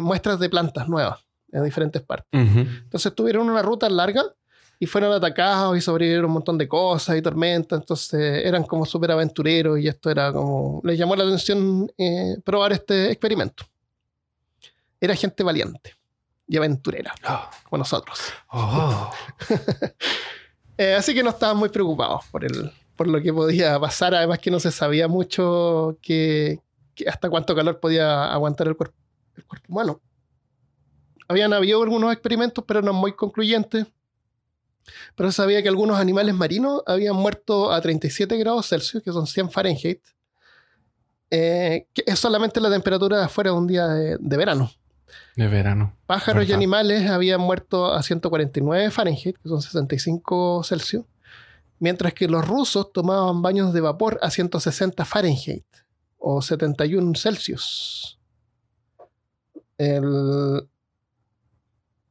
[0.00, 1.20] muestras de plantas nuevas
[1.52, 2.28] en diferentes partes.
[2.32, 4.24] Entonces tuvieron una ruta larga
[4.78, 9.10] y fueron atacados y sobrevivieron un montón de cosas y tormentas, entonces eran como súper
[9.10, 13.64] aventureros y esto era como, les llamó la atención eh, probar este experimento.
[15.00, 15.94] Era gente valiente
[16.46, 17.50] y aventurera, oh.
[17.68, 18.18] como nosotros.
[18.48, 19.10] Oh.
[20.78, 24.40] Eh, así que no estaban muy preocupados por, el, por lo que podía pasar, además
[24.40, 26.60] que no se sabía mucho que,
[27.06, 28.94] hasta cuánto calor podía aguantar el cuerpo,
[29.36, 30.02] el cuerpo humano.
[31.28, 33.86] Habían habido algunos experimentos, pero no muy concluyentes
[35.14, 39.50] pero sabía que algunos animales marinos habían muerto a 37 grados Celsius, que son 100
[39.50, 40.00] Fahrenheit,
[41.30, 44.70] eh, que es solamente la temperatura de afuera de un día de, verano.
[45.34, 45.96] De verano.
[46.06, 51.04] Pájaros y animales habían muerto a 149 Fahrenheit, que son 65 Celsius,
[51.78, 55.66] mientras que los rusos tomaban baños de vapor a 160 Fahrenheit
[56.18, 58.18] o 71 Celsius.
[59.78, 60.66] El,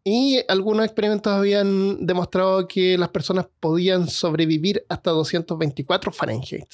[0.08, 6.72] y algunos experimentos habían demostrado que las personas podían sobrevivir hasta 224 Fahrenheit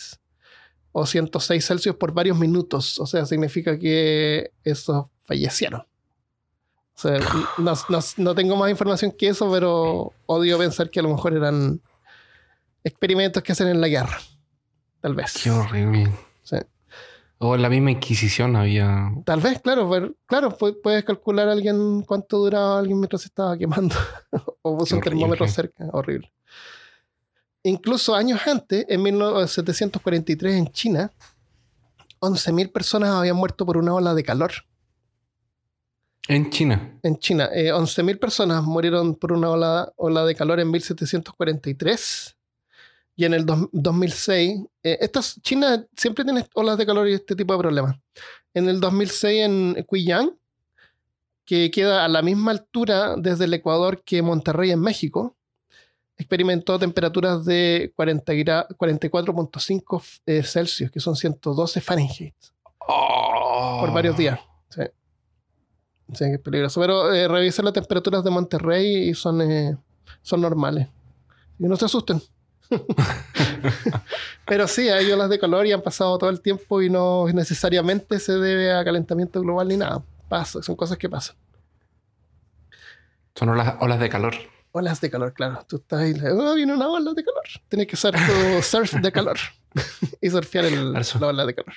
[0.91, 2.99] o 106 Celsius por varios minutos.
[2.99, 5.79] O sea, significa que esos fallecieron.
[5.81, 7.19] O sea,
[8.17, 11.79] no, tengo más información que eso, pero odio pensar que a lo mejor eran
[12.83, 14.19] experimentos que hacen en la guerra.
[14.99, 15.35] Tal vez.
[15.41, 16.11] Qué horrible.
[17.43, 19.11] O en la misma Inquisición había.
[19.25, 23.57] Tal vez, claro, pero, claro, puedes calcular a alguien cuánto duraba alguien mientras se estaba
[23.57, 23.95] quemando.
[24.61, 25.89] o puso un termómetro cerca.
[25.91, 26.31] Horrible.
[27.63, 31.11] Incluso años antes, en 1743 en China,
[32.19, 34.51] 11.000 personas habían muerto por una ola de calor.
[36.27, 36.99] En China.
[37.01, 37.49] En China.
[37.55, 42.37] Eh, 11.000 personas murieron por una ola, ola de calor en 1743
[43.15, 47.59] y en el 2006, eh, China siempre tiene olas de calor y este tipo de
[47.59, 47.97] problemas.
[48.53, 50.31] En el 2006 en Guiyang,
[51.45, 55.35] que queda a la misma altura desde el Ecuador que Monterrey en México,
[56.17, 62.35] experimentó temperaturas de 44.5 eh, Celsius, que son 112 Fahrenheit,
[62.79, 64.39] por varios días.
[64.69, 64.83] Sí.
[66.13, 66.79] sí es peligroso.
[66.79, 69.77] Pero eh, revisen las temperaturas de Monterrey y son, eh,
[70.21, 70.87] son normales.
[71.59, 72.21] Y no se asusten.
[74.45, 78.19] Pero sí, hay olas de calor y han pasado todo el tiempo y no necesariamente
[78.19, 80.03] se debe a calentamiento global ni nada.
[80.45, 81.35] Son cosas que pasan.
[83.35, 84.33] Son olas, olas de calor.
[84.71, 85.65] Olas de calor, claro.
[85.67, 87.43] Tú estás ahí, oh, viene una ola de calor.
[87.67, 89.37] Tienes que hacer tu surf de calor
[90.21, 91.73] y surfear el, la ola de calor.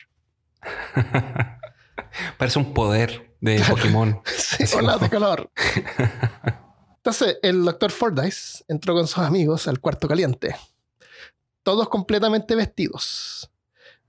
[2.38, 4.20] Parece un poder de Pokémon.
[4.36, 5.50] sí, olas de calor.
[6.96, 10.56] Entonces, el doctor Fordyce entró con sus amigos al cuarto caliente
[11.64, 13.50] todos completamente vestidos.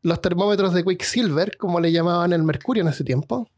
[0.04, 3.50] Los termómetros de Quicksilver, como le llamaban el mercurio en ese tiempo.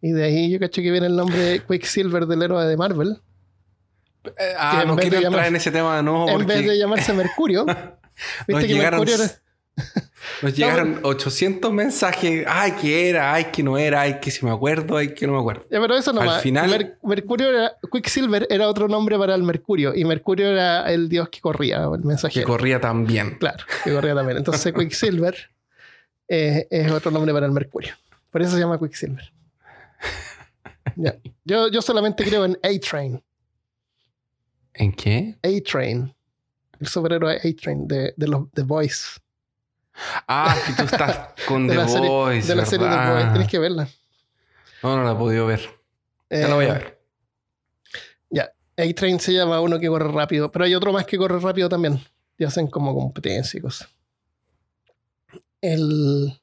[0.00, 3.20] Y de ahí yo caché que viene el nombre Quicksilver del héroe de Marvel.
[4.24, 6.28] Eh, ah, no quiero entrar en ese tema no.
[6.28, 7.64] En vez de llamarse Mercurio.
[8.48, 9.30] ¿Viste que Mercurio era...
[10.42, 12.44] Nos llegaron 800 mensajes.
[12.48, 15.34] Ay, que era, ay, que no era, ay, que si me acuerdo, ay, que no
[15.34, 15.66] me acuerdo.
[15.70, 16.98] Ya, pero eso no Al final.
[17.02, 17.76] Mercurio era.
[17.90, 19.94] Quicksilver era otro nombre para el Mercurio.
[19.94, 22.40] Y Mercurio era el dios que corría, el mensaje.
[22.40, 23.36] Que corría también.
[23.38, 24.38] Claro, que corría también.
[24.38, 25.36] Entonces, Quicksilver
[26.28, 27.94] eh, es otro nombre para el Mercurio.
[28.30, 29.32] Por eso se llama Quicksilver.
[30.96, 31.16] ya.
[31.44, 33.22] yo, yo solamente creo en A-Train.
[34.74, 35.36] ¿En qué?
[35.42, 36.14] A-Train.
[36.78, 39.20] El superhéroe A-Train de, de los The Boys.
[40.26, 42.46] Ah, que tú estás con The Boys.
[42.46, 43.32] De la serie The Boys.
[43.32, 43.88] Tienes que verla.
[44.82, 45.60] No, no la he podido ver.
[46.30, 47.00] ya la voy a eh, ver.
[48.30, 48.52] Ya.
[48.76, 52.02] A-Train se llama uno que corre rápido, pero hay otro más que corre rápido también.
[52.38, 53.88] Y hacen como competencia y cosas.
[55.60, 56.40] El...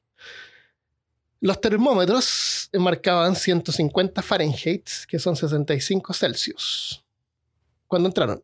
[1.40, 7.04] Los termómetros marcaban 150 Fahrenheit, que son 65 Celsius.
[7.86, 8.42] Cuando entraron.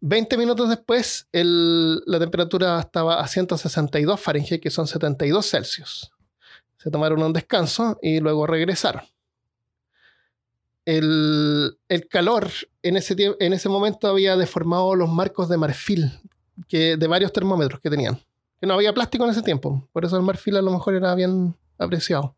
[0.00, 6.10] 20 minutos después, la temperatura estaba a 162 Fahrenheit, que son 72 Celsius.
[6.76, 9.02] Se tomaron un descanso y luego regresaron.
[10.84, 11.76] El,
[12.08, 12.48] calor
[12.82, 16.10] en ese, en ese momento había deformado los marcos de marfil
[16.70, 18.18] de varios termómetros que tenían.
[18.60, 21.14] Que no había plástico en ese tiempo, por eso el marfil a lo mejor era
[21.14, 22.37] bien apreciado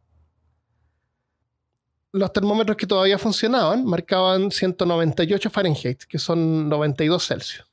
[2.12, 7.66] los termómetros que todavía funcionaban marcaban 198 Fahrenheit, que son 92 Celsius.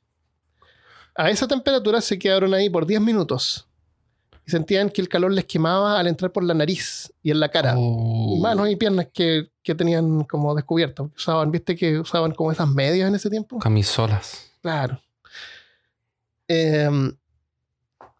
[1.14, 3.66] A esa temperatura se quedaron ahí por 10 minutos
[4.46, 7.48] y sentían que el calor les quemaba al entrar por la nariz y en la
[7.48, 7.74] cara.
[7.76, 8.38] Oh.
[8.40, 11.10] Manos y piernas que, tenían como descubierto.
[11.14, 13.58] Usaban, viste que usaban como esas medias en ese tiempo.
[13.58, 14.50] Camisolas.
[14.62, 15.02] Claro.
[16.46, 17.14] Em,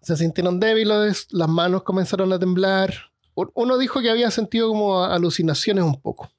[0.02, 2.92] se sintieron débiles, las manos comenzaron a temblar,
[3.54, 6.30] uno dijo que había sentido como alucinaciones un poco.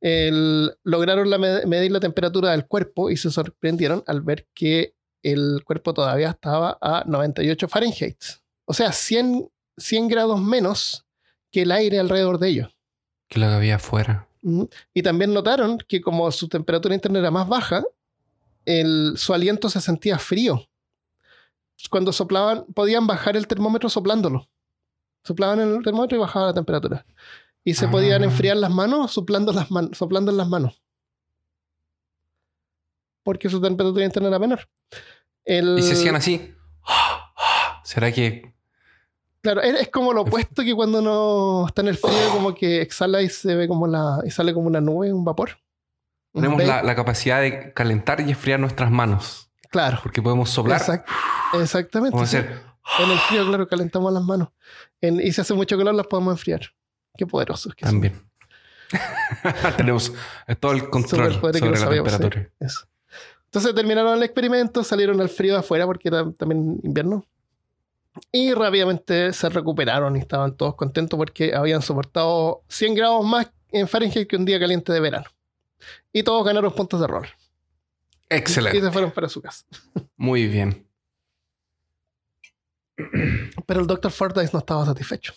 [0.00, 1.28] lograron
[1.66, 6.78] medir la temperatura del cuerpo y se sorprendieron al ver que el cuerpo todavía estaba
[6.80, 8.18] a 98 Fahrenheit.
[8.66, 11.06] O sea, 100, 100 grados menos
[11.50, 12.76] que el aire alrededor de ellos.
[13.28, 14.28] Que lo que había afuera.
[14.92, 17.82] Y también notaron que como su temperatura interna era más baja,
[18.66, 20.68] su aliento se sentía frío.
[21.90, 24.48] Cuando soplaban, podían bajar el termómetro soplándolo.
[25.24, 27.06] Soplaban en el termómetro y bajaba la temperatura.
[27.64, 28.26] Y se podían ah.
[28.26, 30.82] enfriar las manos soplando, las soplando en las manos.
[33.22, 34.68] Porque su temperatura interna era menor.
[35.46, 36.54] Y se hacían así.
[37.82, 38.52] ¿Será que.?
[39.40, 43.20] Claro, es como lo opuesto que cuando uno está en el frío, como que exhala
[43.20, 44.20] y se ve como la.
[44.24, 45.58] y sale como una nube, un vapor.
[46.32, 49.50] Tenemos la, capacidad de calentar y enfriar nuestras manos.
[49.70, 50.00] Claro.
[50.02, 50.80] Porque podemos soplar.
[51.54, 52.12] exactamente.
[52.12, 52.73] Podemos hacer.
[52.98, 54.48] En el frío, claro, calentamos las manos.
[55.00, 56.60] y si hace mucho calor, las podemos enfriar.
[57.16, 58.20] Qué poderosos que También.
[59.76, 60.12] Tenemos
[60.60, 62.50] todo el control sobre la temperatura.
[63.46, 67.24] Entonces terminaron el experimento, salieron al frío afuera porque era también invierno.
[68.30, 73.88] Y rápidamente se recuperaron y estaban todos contentos porque habían soportado 100 grados más en
[73.88, 75.26] Fahrenheit que un día caliente de verano.
[76.12, 77.28] Y todos ganaron puntos de rol.
[78.28, 78.78] Excelente.
[78.78, 79.64] Y se fueron para su casa.
[80.16, 80.86] Muy bien.
[83.66, 84.10] Pero el Dr.
[84.10, 85.34] Fordyce no estaba satisfecho.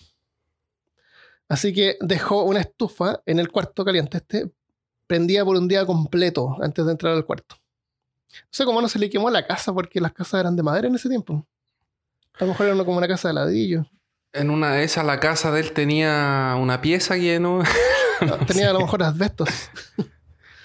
[1.50, 4.52] Así que dejó una estufa en el cuarto caliente este,
[5.08, 7.56] prendía por un día completo antes de entrar al cuarto.
[7.58, 10.88] No sé cómo no se le quemó la casa porque las casas eran de madera
[10.88, 11.48] en ese tiempo.
[12.34, 13.86] A lo mejor era como una casa de ladrillo.
[14.34, 17.64] En una de esas, la casa de él tenía una pieza que no.
[18.46, 19.50] tenía a lo mejor asbestos.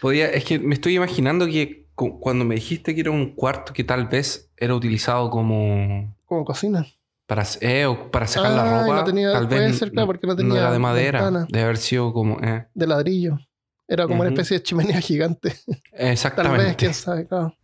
[0.01, 3.85] Podía, es que me estoy imaginando que cuando me dijiste que era un cuarto que
[3.85, 6.87] tal vez era utilizado como como cocina.
[7.27, 8.97] Para, eh, para secar la ropa.
[8.97, 10.61] No tenía, tal vez ser, porque no tenía.
[10.61, 11.47] era de madera.
[11.49, 12.41] De haber sido como.
[12.41, 12.67] Eh.
[12.75, 13.39] De ladrillo.
[13.87, 15.55] Era como una especie de chimenea gigante.
[15.93, 16.57] Exactamente.
[16.57, 17.55] tal vez, quién sabe, claro.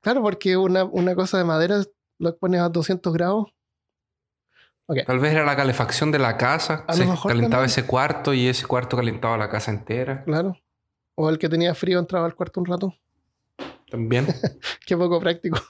[0.00, 1.82] Claro, porque una, una cosa de madera
[2.18, 3.46] lo pones a 200 grados.
[5.06, 6.84] Tal vez era la calefacción de la casa.
[6.88, 10.24] se calentaba ese cuarto y ese cuarto calentaba la casa entera.
[10.24, 10.56] Claro.
[11.22, 12.94] O el que tenía frío entraba al cuarto un rato.
[13.90, 14.26] También.
[14.86, 15.60] Qué poco práctico.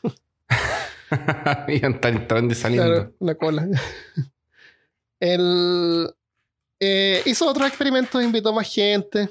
[1.66, 2.86] Iban entrando y saliendo.
[2.86, 3.68] Claro, una cola.
[5.18, 6.08] Él
[6.78, 9.28] eh, hizo otros experimentos, invitó más gente.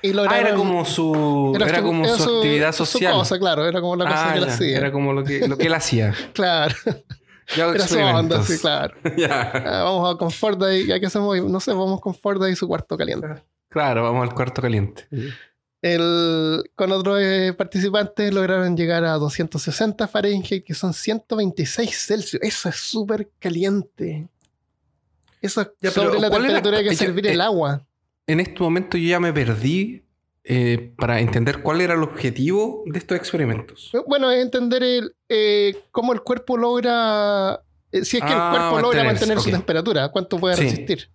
[0.00, 3.12] Y ah, era como su, era, como su, actividad social.
[3.12, 4.78] Su cosa, claro, era como la cosa ah, que él hacía.
[4.78, 6.14] Era como lo que, lo que él hacía.
[6.32, 6.74] claro.
[7.54, 8.94] era su onda, sí, claro.
[9.28, 12.66] Ah, vamos a Confort y ya que hacemos, no sé, vamos con Ford y su
[12.66, 13.42] cuarto caliente.
[13.72, 15.06] Claro, vamos al cuarto caliente.
[15.80, 22.42] El, con otros eh, participantes lograron llegar a 260 Fahrenheit, que son 126 Celsius.
[22.42, 24.28] Eso es súper caliente.
[25.40, 27.84] Eso es sobre la temperatura que servir el agua.
[28.26, 30.04] En este momento yo ya me perdí
[30.44, 33.90] eh, para entender cuál era el objetivo de estos experimentos.
[34.06, 38.80] Bueno, es entender el, eh, cómo el cuerpo logra, si es que el ah, cuerpo
[38.80, 41.08] logra mantener su temperatura, cuánto puede resistir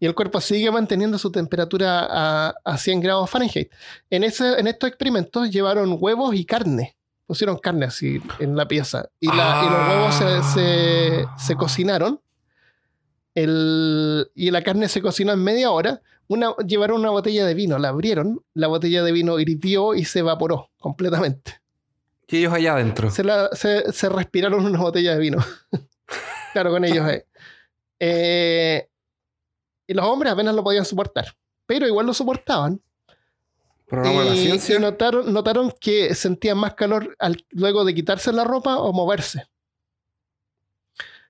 [0.00, 3.70] y el cuerpo sigue manteniendo su temperatura a, 100 grados Fahrenheit.
[4.10, 6.96] En, ese, en estos experimentos llevaron huevos y carne.
[7.26, 9.08] Pusieron carne así en la pieza.
[9.20, 10.14] Y, los huevos
[11.38, 12.20] se, cocinaron.
[13.34, 16.02] y la carne se cocinó en media hora.
[16.26, 20.20] Una, llevaron una botella de vino, la abrieron, la botella de vino hirvió y se
[20.20, 21.60] evaporó completamente.
[22.28, 23.10] ¿Y ellos allá adentro?
[23.10, 25.38] Se, respiraron una botella de vino.
[26.52, 27.08] claro, con ellos.
[27.08, 27.26] Eh.
[28.00, 28.88] eh
[29.86, 31.26] y los hombres apenas lo podían soportar.
[31.66, 32.80] Pero igual lo soportaban.
[33.86, 34.76] Programa la ciencia.
[34.76, 37.16] Y notaron, notaron que sentían más calor
[37.50, 39.46] luego de quitarse la ropa o moverse.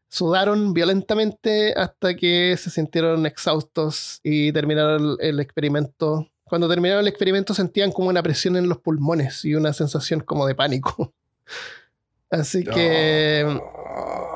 [0.08, 6.28] Sudaron violentamente hasta que se sintieron exhaustos y terminaron el, experimento.
[6.44, 10.46] Cuando terminaron el experimento sentían como una presión en los pulmones y una sensación como
[10.46, 11.12] de pánico.
[12.30, 13.60] Así que...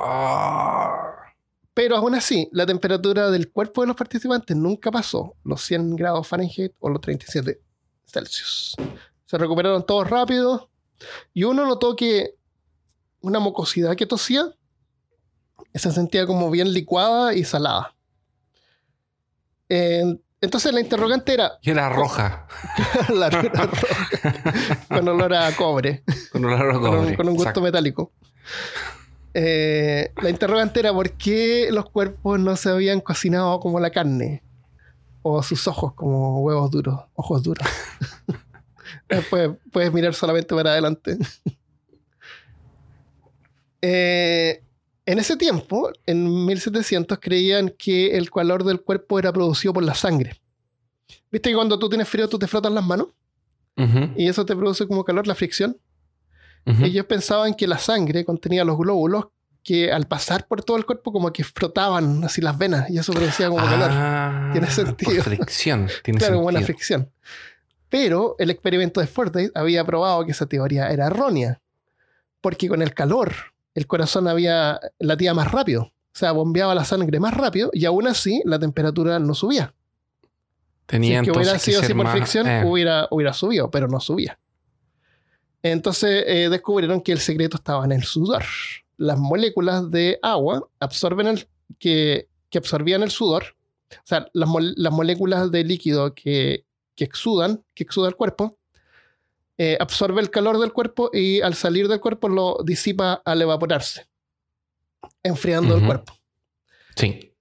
[0.01, 0.98] Ah.
[1.79, 6.27] Pero aún así, la temperatura del cuerpo de los participantes nunca pasó los 100 grados
[6.27, 7.61] Fahrenheit o los 37
[8.05, 8.75] Celsius.
[9.25, 10.71] Se recuperaron todos rápido
[11.33, 12.35] y uno notó que
[13.21, 14.51] una mucosidad que tosía
[15.73, 17.95] se sentía como bien licuada y salada.
[19.69, 21.61] entonces la interrogante era...
[21.63, 22.49] Y era roja.
[23.15, 23.71] la, roja.
[24.89, 26.03] con olor a cobre.
[26.33, 27.17] Con olor a cobre.
[27.17, 28.11] Con un, gusto metálico.
[29.35, 34.43] Eh, la interrogante era por qué los cuerpos no se habían cocinado como la carne.
[35.23, 37.67] O sus ojos como huevos duros, ojos duros.
[39.09, 41.19] Después puedes mirar solamente para adelante.
[43.81, 44.61] Eh,
[45.07, 49.95] en ese tiempo, en 1700, creían que el calor del cuerpo era producido por la
[49.95, 50.41] sangre.
[51.31, 53.09] ¿Viste que cuando tú tienes frío tú te frotas las manos?
[54.17, 55.79] Y eso te produce como calor, la fricción.
[56.83, 59.27] Ellos pensaban que la sangre contenía los glóbulos
[59.63, 63.13] que al pasar por todo el cuerpo como que frotaban así las venas y eso
[63.13, 63.91] producía como calor.
[63.91, 65.23] Ah, tiene sentido.
[65.23, 65.89] fricción.
[66.03, 67.11] Tiene claro, buena fricción.
[67.89, 71.61] Pero el experimento de Fordyce había probado que esa teoría era errónea.
[72.41, 73.33] Porque con el calor
[73.75, 75.83] el corazón había latía más rápido.
[75.83, 79.75] O sea, bombeaba la sangre más rápido y aún así la temperatura no subía.
[80.87, 82.65] Tenía si que hubiera sido así por fricción, eh.
[82.67, 84.39] hubiera, hubiera subido, pero no subía.
[85.63, 88.45] Entonces eh, descubrieron que el secreto estaba en el sudor.
[88.97, 93.57] Las moléculas de agua absorben el, que, absorbían el sudor,
[93.91, 96.65] o sea, las, moléculas de líquido que,
[96.97, 98.59] exudan, que exuda el cuerpo,
[99.57, 104.07] eh, absorbe el calor del cuerpo y al salir del cuerpo lo disipa al evaporarse,
[105.23, 106.15] enfriando el cuerpo.
[106.97, 107.35] Sí.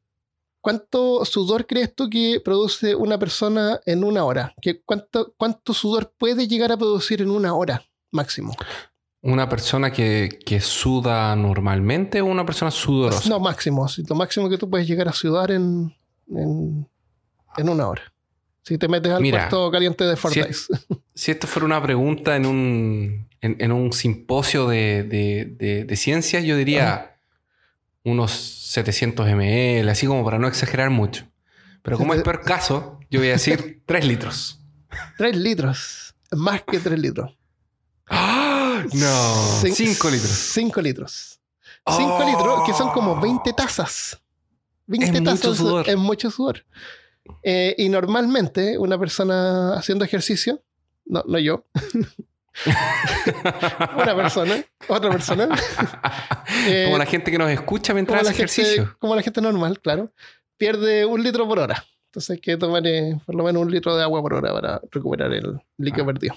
[0.61, 4.53] ¿Cuánto sudor crees tú que produce una persona en una hora?
[4.61, 7.87] ¿Qué, cuánto, ¿Cuánto sudor puede llegar a producir en una hora?
[8.11, 8.55] Máximo.
[9.21, 13.27] ¿Una persona que, suda normalmente o una persona sudorosa?
[13.29, 13.87] No, máximo.
[14.07, 15.93] Lo máximo que tú puedes llegar a sudar en,
[16.29, 18.03] en, una hora.
[18.63, 20.51] Si te metes al puesto caliente de Fortnite.
[21.13, 27.17] Si, esto fuera una pregunta en un, en, un simposio de, de, ciencias, yo diría
[28.03, 31.25] unos 700 ml, así como para no exagerar mucho.
[31.81, 34.61] Pero como es peor caso, yo voy a decir 3 litros.
[35.17, 36.15] 3 litros.
[36.31, 37.35] Más que 3 litros.
[38.07, 38.83] ¡Ah!
[38.93, 39.61] No.
[39.61, 40.31] 5 litros.
[40.31, 41.39] 5 litros.
[41.85, 44.19] 5 litros, que son como 20 tazas.
[44.87, 46.65] 20 tazas es mucho sudor.
[47.43, 50.61] Eh, y normalmente una persona haciendo ejercicio,
[51.05, 51.65] no, no yo,
[53.97, 55.47] una persona, otra persona.
[56.85, 58.95] como la eh, gente que nos escucha mientras hace ejercicio.
[58.99, 60.11] como la gente normal, claro.
[60.57, 61.85] Pierde un litro por hora.
[62.05, 64.81] Entonces hay que tomar eh, por lo menos un litro de agua por hora para
[64.91, 66.07] recuperar el líquido ah.
[66.07, 66.35] perdido.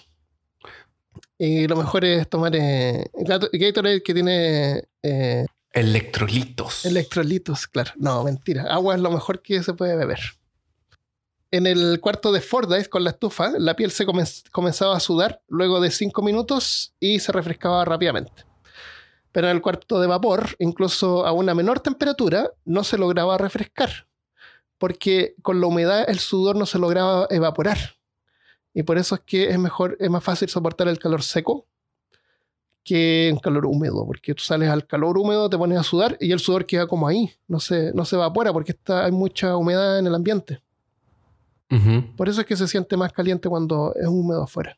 [1.43, 4.85] Y lo mejor es tomar eh, Gatorade que tiene...
[5.03, 6.85] Eh, electrolitos.
[6.85, 7.93] Electrolitos, claro.
[7.97, 8.65] No, mentira.
[8.65, 10.21] Agua es lo mejor que se puede beber.
[11.51, 14.05] En el cuarto de Fordyce con la estufa, la piel se
[14.53, 18.45] comenzaba a sudar luego de 5 minutos y se refrescaba rápidamente.
[19.33, 24.07] Pero en el cuarto de vapor, incluso a una menor temperatura, no se lograba refrescar,
[24.77, 28.00] porque con la humedad el sudor no se lograba evaporar.
[28.73, 31.67] Y por eso es que es mejor, es más fácil soportar el calor seco
[32.85, 36.33] que el calor húmedo, porque tú sales al calor húmedo, te pones a sudar y
[36.33, 39.99] el sudor queda como ahí, no se, no se evapora porque está, hay mucha humedad
[39.99, 40.63] en el ambiente.
[42.17, 44.77] Por eso es que se siente más caliente cuando es húmedo afuera.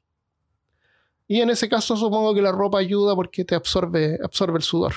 [1.27, 4.93] Y en ese caso supongo que la ropa ayuda porque te absorbe, absorbe el sudor.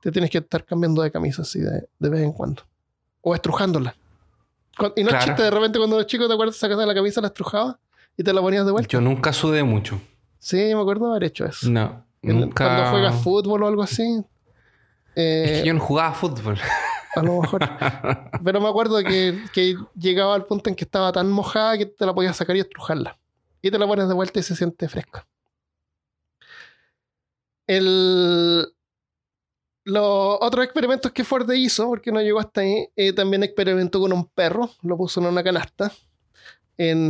[0.00, 2.62] Te tienes que estar cambiando de camisa así de, vez en cuando.
[3.20, 3.94] O estrujándola.
[4.96, 6.56] Y no es chiste, de repente cuando eres chico, ¿te acuerdas?
[6.56, 7.76] Sacas la camisa, la estrujabas
[8.16, 8.88] y te la ponías de vuelta.
[8.90, 10.00] Yo nunca sudé mucho.
[10.38, 11.70] Sí, me acuerdo haber hecho eso.
[11.70, 12.04] No.
[12.22, 12.64] Nunca...
[12.66, 14.24] Cuando juegas fútbol o algo así.
[15.14, 16.58] es que yo no jugaba fútbol.
[17.14, 17.60] A lo mejor.
[18.44, 22.06] Pero me acuerdo que, que, llegaba al punto en que estaba tan mojada que te
[22.06, 23.18] la podías sacar y estrujarla.
[23.62, 25.26] Y te la pones de vuelta y se siente fresca.
[27.66, 28.66] El,
[29.84, 34.12] los otros experimentos que Ford hizo, porque no llegó hasta ahí, eh, también experimentó con
[34.12, 35.92] un perro, lo puso en una canasta,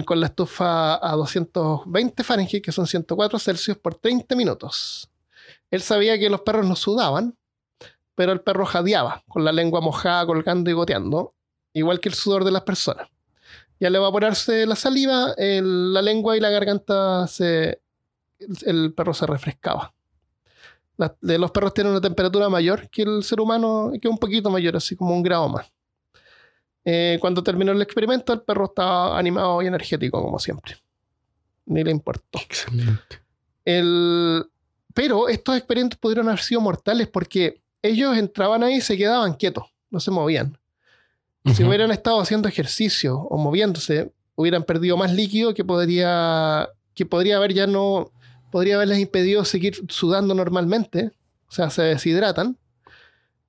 [0.04, 5.08] con la estufa a 220 Fahrenheit, que son 104 Celsius, por 30 minutos.
[5.70, 7.36] Él sabía que los perros no sudaban,
[8.14, 11.34] pero el perro jadeaba, con la lengua mojada, colgando y goteando,
[11.72, 13.08] igual que el sudor de las personas.
[13.78, 17.80] Y al evaporarse la saliva, la lengua y la garganta se.
[18.66, 19.93] el perro se refrescaba
[21.20, 24.76] de los perros tienen una temperatura mayor que el ser humano, que un poquito mayor,
[24.76, 25.70] así como un grado más.
[26.84, 30.76] Eh, cuando terminó el experimento, el perro estaba animado y energético, como siempre.
[31.66, 32.38] Ni le importó.
[32.38, 33.20] Excelente.
[34.92, 39.64] pero estos experimentos pudieron haber sido mortales porque ellos entraban ahí y se quedaban quietos,
[39.90, 40.58] no se movían.
[41.54, 47.36] Si hubieran estado haciendo ejercicio o moviéndose, hubieran perdido más líquido que podría, que podría
[47.36, 48.10] haber ya no,
[48.54, 51.10] podría haberles impedido seguir sudando normalmente,
[51.48, 52.56] o sea, se deshidratan,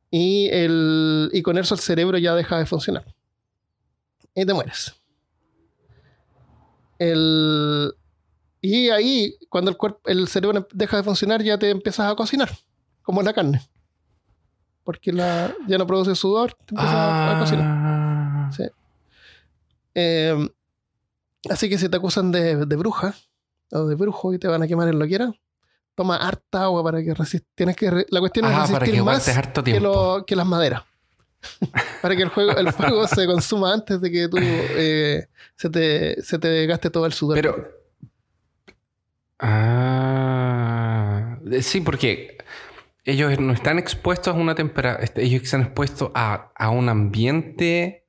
[0.10, 3.06] y, el, y con eso el cerebro ya deja de funcionar.
[4.34, 4.96] Y te mueres.
[6.98, 7.94] El,
[8.62, 12.50] y ahí, cuando el, cuerpo, el cerebro deja de funcionar, ya te empiezas a cocinar,
[13.04, 13.62] como la carne.
[14.84, 17.68] Porque la, ya no produce sudor, te empiezas a, cocinar.
[17.68, 18.50] Ah.
[19.94, 20.50] Em,
[21.48, 23.14] así que si te acusan de, de bruja,
[23.72, 25.20] o de brujo y te van a quemar en lo que
[25.96, 27.50] Toma harta agua para que resistas.
[27.56, 29.26] Tienes que la cuestión es resistir más
[29.64, 30.84] que, lo, que, las maderas.
[32.02, 36.22] para que el, juego, el fuego se consuma antes de que tú eh, se, te,
[36.22, 37.36] se te gaste todo el sudor.
[37.36, 37.70] Pero.
[39.40, 41.38] Ah.
[41.62, 42.38] Sí, porque
[43.06, 45.04] ellos no están expuestos a una temperatura.
[45.04, 48.05] Este, ellos están expuestos a, a un ambiente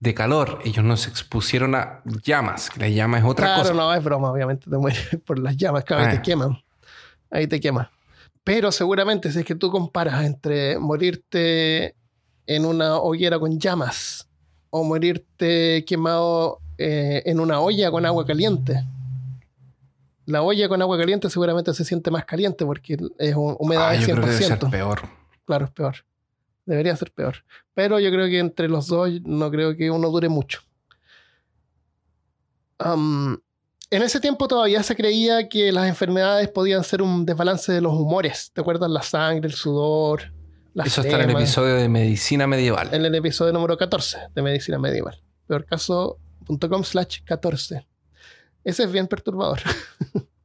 [0.00, 0.60] de calor.
[0.64, 2.70] Ellos no se expusieron a llamas.
[2.76, 3.72] La llama es otra cosa.
[3.72, 4.30] Claro, no, es broma.
[4.30, 5.84] Obviamente te mueres por las llamas.
[5.84, 6.22] Cada vez te ah.
[6.22, 6.58] queman.
[7.30, 7.90] Ahí te quema.
[8.44, 11.94] Pero seguramente si es que tú comparas entre morirte
[12.46, 14.26] en una hoguera con llamas
[14.70, 18.84] o morirte quemado eh, en una olla con agua caliente.
[20.24, 23.98] La olla con agua caliente seguramente se siente más caliente porque es humedad ah, de
[23.98, 24.04] 100%.
[24.04, 25.00] Creo que debe ser peor.
[25.44, 25.96] Claro, es peor.
[26.68, 27.44] Debería ser peor.
[27.72, 30.60] Pero yo creo que entre los dos no creo que uno dure mucho.
[32.78, 33.42] en
[34.02, 38.50] ese tiempo todavía se creía que las enfermedades podían ser un desbalance de los humores.
[38.52, 38.90] ¿Te acuerdas?
[38.90, 40.30] La sangre, el sudor.
[40.84, 42.90] Eso está en el episodio de Medicina Medieval.
[42.92, 45.22] En el episodio número 14 de Medicina Medieval.
[45.46, 47.86] Peorcaso.com slash 14.
[48.62, 49.60] Ese es bien perturbador.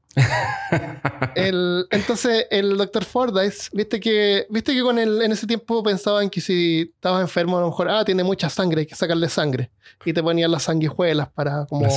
[1.35, 6.29] el, entonces, el doctor Fordyce, viste que, viste que con el, en ese tiempo pensaban
[6.29, 9.71] que si estabas enfermo, a lo mejor, ah, tiene mucha sangre, hay que sacarle sangre.
[10.05, 11.87] Y te ponían las sanguijuelas para como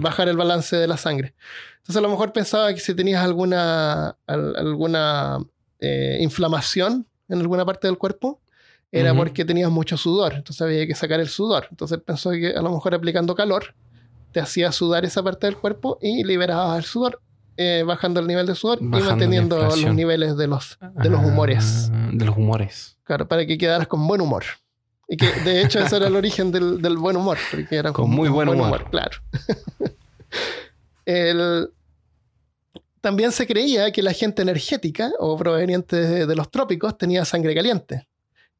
[0.00, 1.34] bajar el balance de la sangre.
[1.78, 5.38] Entonces, a lo mejor pensaba que si tenías alguna, alguna
[5.80, 8.40] eh, inflamación en alguna parte del cuerpo,
[8.90, 10.32] era porque tenías mucho sudor.
[10.34, 11.66] Entonces, había que sacar el sudor.
[11.70, 13.74] Entonces, pensó que a lo mejor aplicando calor
[14.32, 17.20] te hacía sudar esa parte del cuerpo y liberabas el sudor
[17.60, 21.90] eh, bajando el nivel de sudor y manteniendo los niveles de los, de los humores.
[21.92, 22.96] Ah, de los humores.
[23.02, 24.44] Claro, para que quedaras con buen humor.
[25.08, 27.36] Y que de hecho ese era el origen del, del buen humor.
[27.50, 28.88] Porque era con, muy buen, humor.
[28.90, 29.18] Claro.
[31.04, 31.68] el,
[33.00, 38.06] también se creía que la gente energética o proveniente de, los trópicos tenía sangre caliente.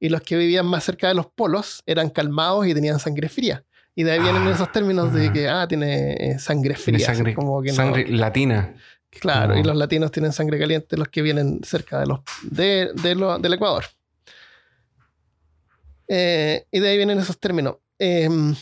[0.01, 3.65] Y los que vivían más cerca de los polos eran calmados y tenían sangre fría.
[3.99, 7.05] Y de ahí vienen ah, esos términos de que, ah, tiene eh, sangre fría.
[7.05, 8.77] sangre, como que sangre latina.
[9.11, 13.53] Claro, y los latinos tienen sangre caliente, los que vienen cerca de los, de, del
[13.55, 13.87] Ecuador.
[16.07, 17.79] Eh, y de ahí vienen esos términos.
[17.99, 18.55] Em,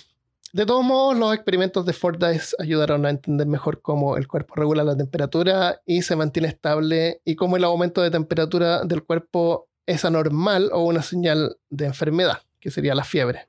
[0.55, 4.84] de todos modos, los experimentos de Fordyce ayudaron a entender mejor cómo el cuerpo regula
[4.84, 10.07] la temperatura y se mantiene estable y cómo el aumento de temperatura del cuerpo es
[10.07, 13.49] anormal o una señal de enfermedad, que sería la fiebre.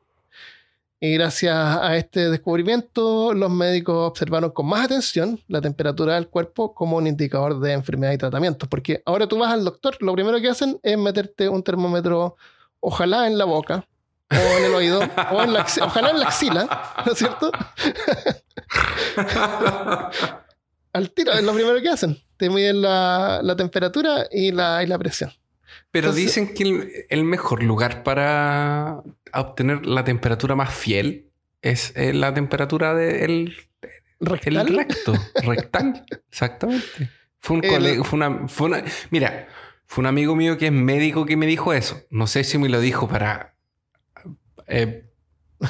[0.99, 6.73] Y gracias a este descubrimiento, los médicos observaron con más atención la temperatura del cuerpo
[6.73, 8.67] como un indicador de enfermedad y tratamiento.
[8.67, 12.35] Porque ahora tú vas al doctor, lo primero que hacen es meterte un termómetro,
[12.79, 13.87] ojalá en la boca,
[14.31, 16.67] o en el oído, o en la, ojalá en la axila,
[17.05, 17.51] ¿no es cierto?
[20.93, 22.17] Al tiro, es lo primero que hacen.
[22.37, 25.31] Te miden la, temperatura y la, y la presión.
[25.91, 29.01] Pero dicen que el, mejor lugar para
[29.33, 31.31] obtener la temperatura más fiel
[31.61, 33.55] es eh, la temperatura del
[34.19, 34.67] ¿Rectal?
[34.67, 35.13] el recto.
[35.43, 37.09] Rectal, exactamente.
[37.39, 39.47] Fue un fue una, fue una, mira,
[39.85, 42.01] fue un amigo mío que es médico que me dijo eso.
[42.09, 43.55] No sé si me lo dijo para.
[44.67, 45.05] Eh,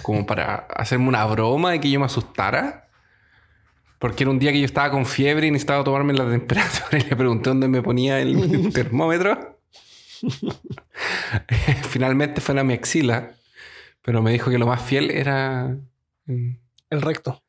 [0.02, 2.90] como para hacerme una broma y que yo me asustara.
[4.00, 7.10] Porque era un día que yo estaba con fiebre y necesitaba tomarme la temperatura y
[7.10, 9.57] le pregunté dónde me ponía el termómetro.
[11.90, 13.36] Finalmente fue en la mi axila,
[14.02, 15.78] pero me dijo que lo más fiel era
[16.28, 17.42] el recto.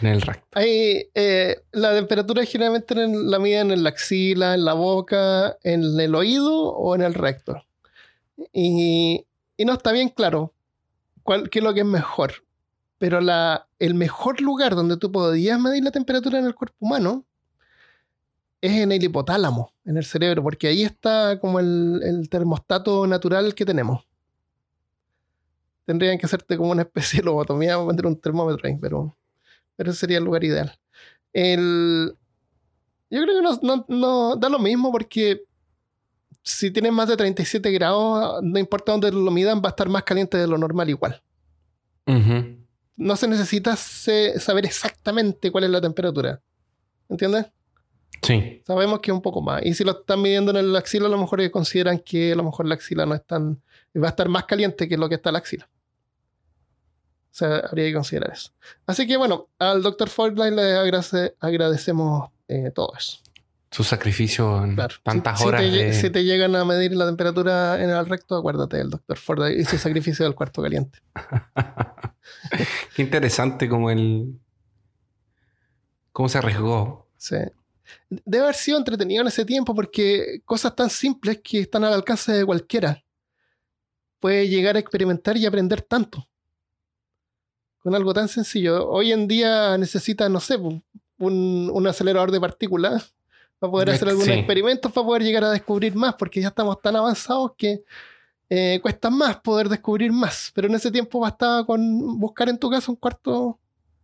[0.00, 0.46] En el recto.
[0.52, 6.14] Hay, eh, la temperatura generalmente la miden en la axila, en la boca, en el
[6.14, 7.62] oído o en el recto.
[8.52, 9.26] Y,
[9.58, 10.52] no está bien claro
[11.22, 12.44] cuál, qué es lo que es mejor.
[12.98, 17.24] Pero la, el mejor lugar donde tú podías medir la temperatura en el cuerpo humano
[18.62, 23.54] es en el hipotálamo, en el cerebro, porque ahí está como el, el termostato natural
[23.54, 24.06] que tenemos.
[25.84, 29.14] Tendrían que hacerte como una especie de lobotomía para meter un termómetro ahí, pero
[29.76, 30.78] pero ese sería el lugar ideal.
[31.32, 32.14] El,
[33.10, 35.44] yo creo que no, no, da lo mismo porque
[36.42, 40.02] si tienes más de 37 grados, no importa dónde lo midan, va a estar más
[40.02, 41.22] caliente de lo normal igual.
[42.96, 46.40] No se necesita saber exactamente cuál es la temperatura.
[47.08, 47.46] ¿Entiendes?
[48.20, 48.62] Sí.
[48.66, 49.62] Sabemos que es un poco más.
[49.64, 52.44] Y si lo están midiendo en el axila, a lo mejor consideran que a lo
[52.44, 53.60] mejor la axila no es tan.
[53.96, 55.68] va a estar más caliente que lo que está la axila.
[57.32, 58.50] O sea, habría que considerar eso.
[58.86, 60.10] Así que bueno, al Dr.
[60.10, 60.76] Fortnite le
[61.40, 63.18] agradecemos eh, todo eso.
[63.70, 65.62] Su sacrificio en tantas horas.
[65.96, 69.16] Si te, llegan a medir la temperatura en el recto, acuérdate del Dr.
[69.16, 70.98] Fortnite y su sacrificio del cuarto caliente.
[72.94, 74.38] Qué interesante como el.
[76.12, 77.08] cómo se arriesgó.
[77.16, 77.36] Sí.
[78.08, 82.32] Debe haber sido entretenido en ese tiempo porque cosas tan simples que están al alcance
[82.32, 83.02] de cualquiera
[84.20, 86.28] puede llegar a experimentar y aprender tanto
[87.82, 88.88] con algo tan sencillo.
[88.88, 90.56] Hoy en día necesitas, no sé,
[91.18, 93.14] un, acelerador de partículas
[93.58, 96.96] para poder hacer algunos experimentos, para poder llegar a descubrir más, porque ya estamos tan
[96.96, 97.82] avanzados que
[98.48, 100.52] eh, cuesta más poder descubrir más.
[100.54, 103.58] Pero en ese tiempo bastaba con buscar en tu casa un cuarto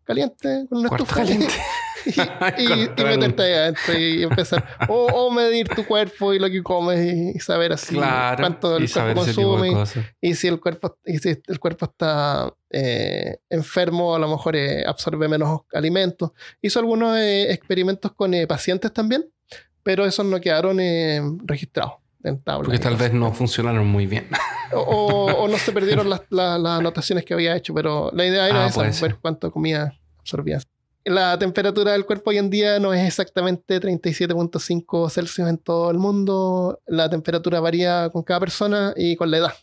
[0.05, 1.17] caliente con una estufa.
[1.17, 1.47] Caliente.
[2.59, 4.65] y, meterte ahí adentro y empezar.
[4.89, 9.85] O, medir tu cuerpo y lo que comes y, saber así cuánto el cuerpo consume.
[10.21, 14.85] Y si el cuerpo, y si el cuerpo está eh, enfermo, a lo mejor eh,
[14.87, 16.33] absorbe menos alimentos.
[16.63, 19.27] Hizo algunos eh, experimentos con pacientes también,
[19.83, 20.79] pero esos no quedaron
[21.45, 21.95] registrados.
[22.25, 24.27] En tabla, Porque tal vez no funcionaron muy bien.
[24.73, 29.17] O, no se perdieron las, anotaciones que había hecho, pero la idea era ah, ver
[29.23, 30.59] cuánto comía absorbía
[31.05, 35.99] la temperatura del cuerpo hoy en día no es exactamente 37.5 Celsius en todo el
[35.99, 36.81] mundo.
[36.87, 39.55] La temperatura varía con cada persona y con la edad.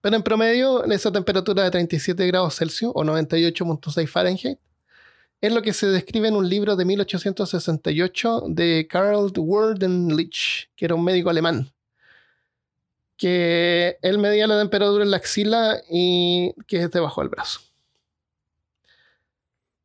[0.00, 4.58] Pero en promedio, esa temperatura de 37 grados Celsius o 98.6 Fahrenheit
[5.40, 10.94] es lo que se describe en un libro de 1868 de Karl Wordenlich, que era
[10.94, 11.72] un médico alemán.
[13.16, 17.60] Que él medía la temperatura en la axila y que es debajo del brazo.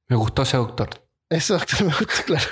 [0.07, 0.89] Me gustó ese doctor.
[1.29, 2.45] Ese doctor me gustó, claro.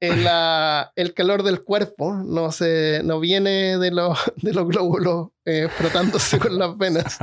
[0.96, 6.38] el, calor del cuerpo no, se, no viene de, los, de los glóbulos eh, frotándose
[6.38, 7.18] con las venas.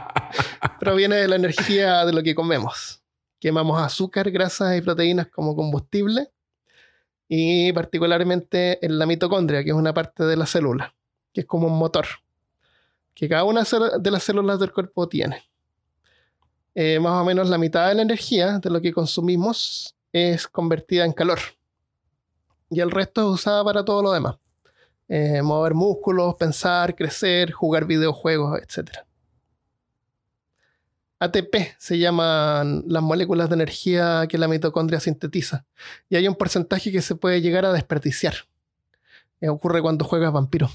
[0.80, 3.02] Proviene de la energía de lo que comemos.
[3.38, 6.30] Quemamos azúcar, grasas y proteínas como combustible.
[7.28, 10.94] Y particularmente en la mitocondria, que es una parte de la célula,
[11.32, 12.06] que es como un motor,
[13.14, 15.47] que cada una de las células del cuerpo tiene.
[16.80, 21.04] Eh, más o menos la mitad de la energía de lo que consumimos es convertida
[21.04, 21.40] en calor.
[22.70, 24.36] Y el resto es usada para todo lo demás.
[25.08, 28.98] Eh, mover músculos, pensar, crecer, jugar videojuegos, etc.
[31.18, 35.66] ATP se llaman las moléculas de energía que la mitocondria sintetiza.
[36.08, 38.34] Y hay un porcentaje que se puede llegar a desperdiciar.
[39.40, 40.70] Eh, ocurre cuando juegas vampiro.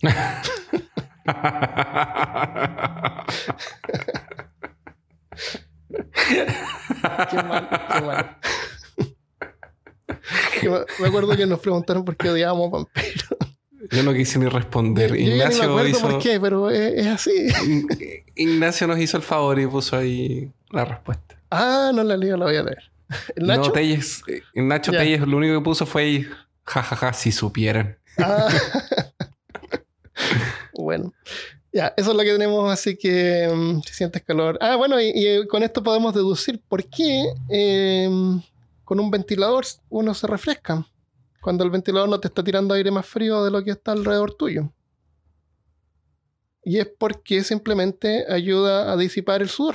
[7.30, 8.38] qué mal, qué mal.
[11.00, 13.28] me acuerdo que nos preguntaron por qué odiábamos vampiros.
[13.90, 15.14] Yo no quise ni responder.
[15.18, 16.00] Ignacio no me hizo...
[16.00, 17.48] por qué, pero es, así.
[18.34, 21.38] Ignacio nos hizo el favor y puso ahí la respuesta.
[21.50, 22.90] Ah, no la leo, la voy a leer.
[23.36, 23.66] Nacho?
[23.66, 24.22] No, Telles,
[24.54, 26.26] Nacho Telles lo único que puso fue
[26.64, 27.98] jajaja, si supieran.
[28.18, 28.48] Ah.
[30.76, 31.12] Bueno,
[31.74, 33.50] ya, eso es lo que tenemos, así que
[33.84, 34.56] si sientes calor.
[34.60, 38.40] Ah, bueno, y, y con esto podemos deducir por qué em,
[38.84, 40.86] con un ventilador uno se refresca.
[41.42, 44.34] Cuando el ventilador no te está tirando aire más frío de lo que está alrededor
[44.34, 44.72] tuyo.
[46.62, 49.74] Y es porque simplemente ayuda a disipar el sudor.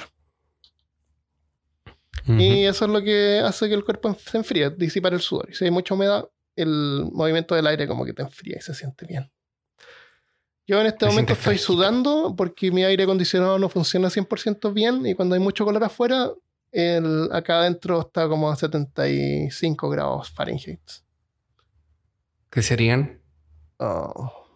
[2.27, 5.49] Y eso es lo que hace que el cuerpo se enfríe, disipar el sudor.
[5.51, 8.73] Y si hay mucha humedad, el movimiento del aire como que te enfría y se
[8.73, 9.29] siente bien.
[10.69, 15.03] Yo en este Te momento estoy sudando porque mi aire acondicionado no funciona 100% bien
[15.03, 16.31] y cuando hay mucho calor afuera,
[16.71, 20.79] el, acá adentro está como a 75 grados Fahrenheit.
[22.51, 23.19] ¿Qué serían?
[23.77, 24.47] Oh,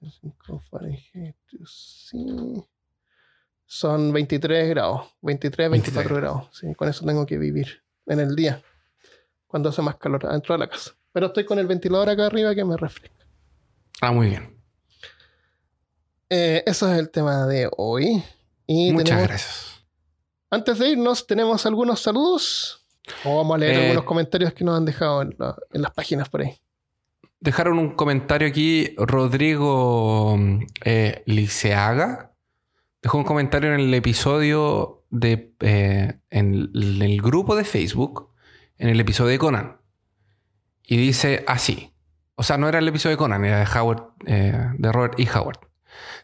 [0.00, 1.34] 75 Fahrenheit,
[1.66, 2.24] sí.
[3.66, 6.22] Son 23 grados, 23, 24 23.
[6.22, 6.48] grados.
[6.56, 8.62] Sí, con eso tengo que vivir en el día,
[9.48, 10.92] cuando hace más calor adentro de la casa.
[11.10, 13.26] Pero estoy con el ventilador acá arriba que me refresca.
[14.00, 14.59] Ah, muy bien.
[16.30, 18.22] Eh, eso es el tema de hoy.
[18.66, 19.84] Y Muchas tenemos- gracias.
[20.50, 22.86] Antes de irnos, tenemos algunos saludos.
[23.24, 25.90] O vamos a leer Eh, algunos comentarios que nos han dejado en, la- en las
[25.92, 26.56] páginas por ahí.
[27.40, 30.38] Dejaron un comentario aquí, Rodrigo
[30.84, 32.32] eh, Liceaga.
[33.02, 35.54] Dejó un comentario en el episodio de.
[35.60, 38.30] en, el- en el grupo de Facebook,
[38.76, 39.80] en el episodio de Conan.
[40.84, 41.92] Y dice así.
[42.34, 45.28] O sea, no era el episodio de Conan, era de Howard, eh, de Robert E.
[45.34, 45.58] Howard.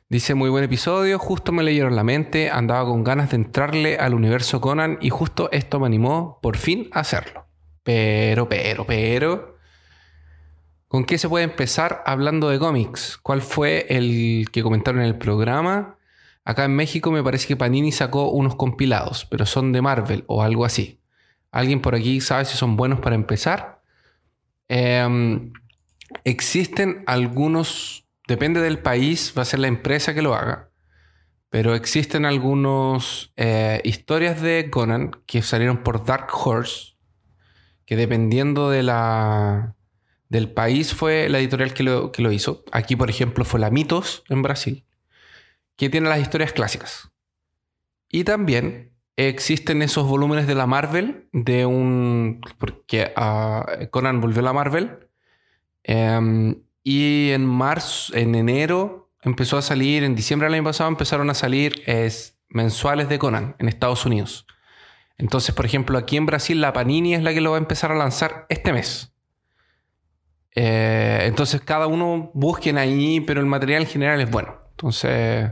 [0.08, 4.14] Dice, muy buen episodio, justo me leyeron la mente, andaba con ganas de entrarle al
[4.14, 7.48] universo Conan y justo esto me animó por fin a hacerlo.
[7.82, 9.56] Pero, pero, pero...
[10.86, 13.18] ¿Con qué se puede empezar hablando de cómics?
[13.20, 15.98] ¿Cuál fue el que comentaron en el programa?
[16.44, 20.44] Acá en México me parece que Panini sacó unos compilados, pero son de Marvel o
[20.44, 21.00] algo así.
[21.50, 23.82] ¿Alguien por aquí sabe si son buenos para empezar?
[24.68, 25.52] Em,
[26.22, 30.70] existen algunos, depende del país, va a ser la empresa que lo haga,
[31.50, 36.96] pero existen algunos eh, historias de Conan que salieron por Dark Horse,
[37.84, 39.76] que dependiendo de la,
[40.28, 42.64] del país fue la editorial que lo, que lo hizo.
[42.72, 44.84] Aquí, por ejemplo, fue la Mitos en Brasil,
[45.76, 47.10] que tiene las historias clásicas.
[48.08, 52.40] Y también existen esos volúmenes de la Marvel, de un...
[52.58, 55.08] porque ah, Conan volvió a la Marvel.
[55.84, 61.28] em, y en marzo, en enero, empezó a salir, en diciembre del año pasado empezaron
[61.30, 64.46] a salir es, mensuales de Conan en Estados Unidos.
[65.18, 67.90] Entonces, por ejemplo, aquí en Brasil la Panini es la que lo va a empezar
[67.90, 69.12] a lanzar este mes.
[70.54, 74.54] Eh, entonces, cada uno busquen ahí, pero el material en general es bueno.
[74.70, 75.50] Entonces,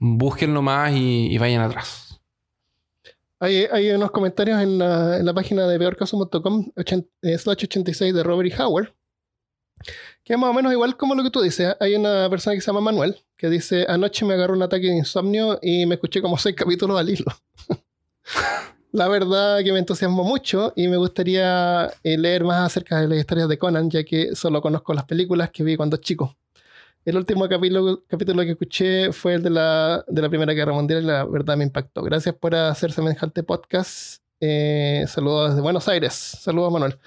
[0.00, 2.20] búsquenlo más y, vayan atrás.
[3.38, 8.52] Hay, hay unos comentarios en la, en la página de peorcaso.com slash 86 de Robert
[8.52, 8.60] E.
[8.60, 8.92] Howard.
[10.24, 11.76] Que es más o menos igual como lo que tú dices.
[11.80, 14.96] Hay una persona que se llama Manuel que dice: Anoche me agarró un ataque de
[14.96, 17.26] insomnio y me escuché como seis capítulos al hilo.
[18.92, 23.18] la verdad que me entusiasmó mucho y me gustaría eh, leer más acerca de las
[23.18, 26.36] historias de Conan, ya que solo conozco las películas que vi cuando chico.
[27.04, 31.02] El último capítulo, capítulo que escuché fue el de la, de la Primera Guerra Mundial
[31.02, 32.02] y la verdad me impactó.
[32.02, 34.22] Gracias por hacer semejante podcast.
[34.38, 36.12] Eh, saludos desde Buenos Aires.
[36.12, 36.98] Saludos, Manuel.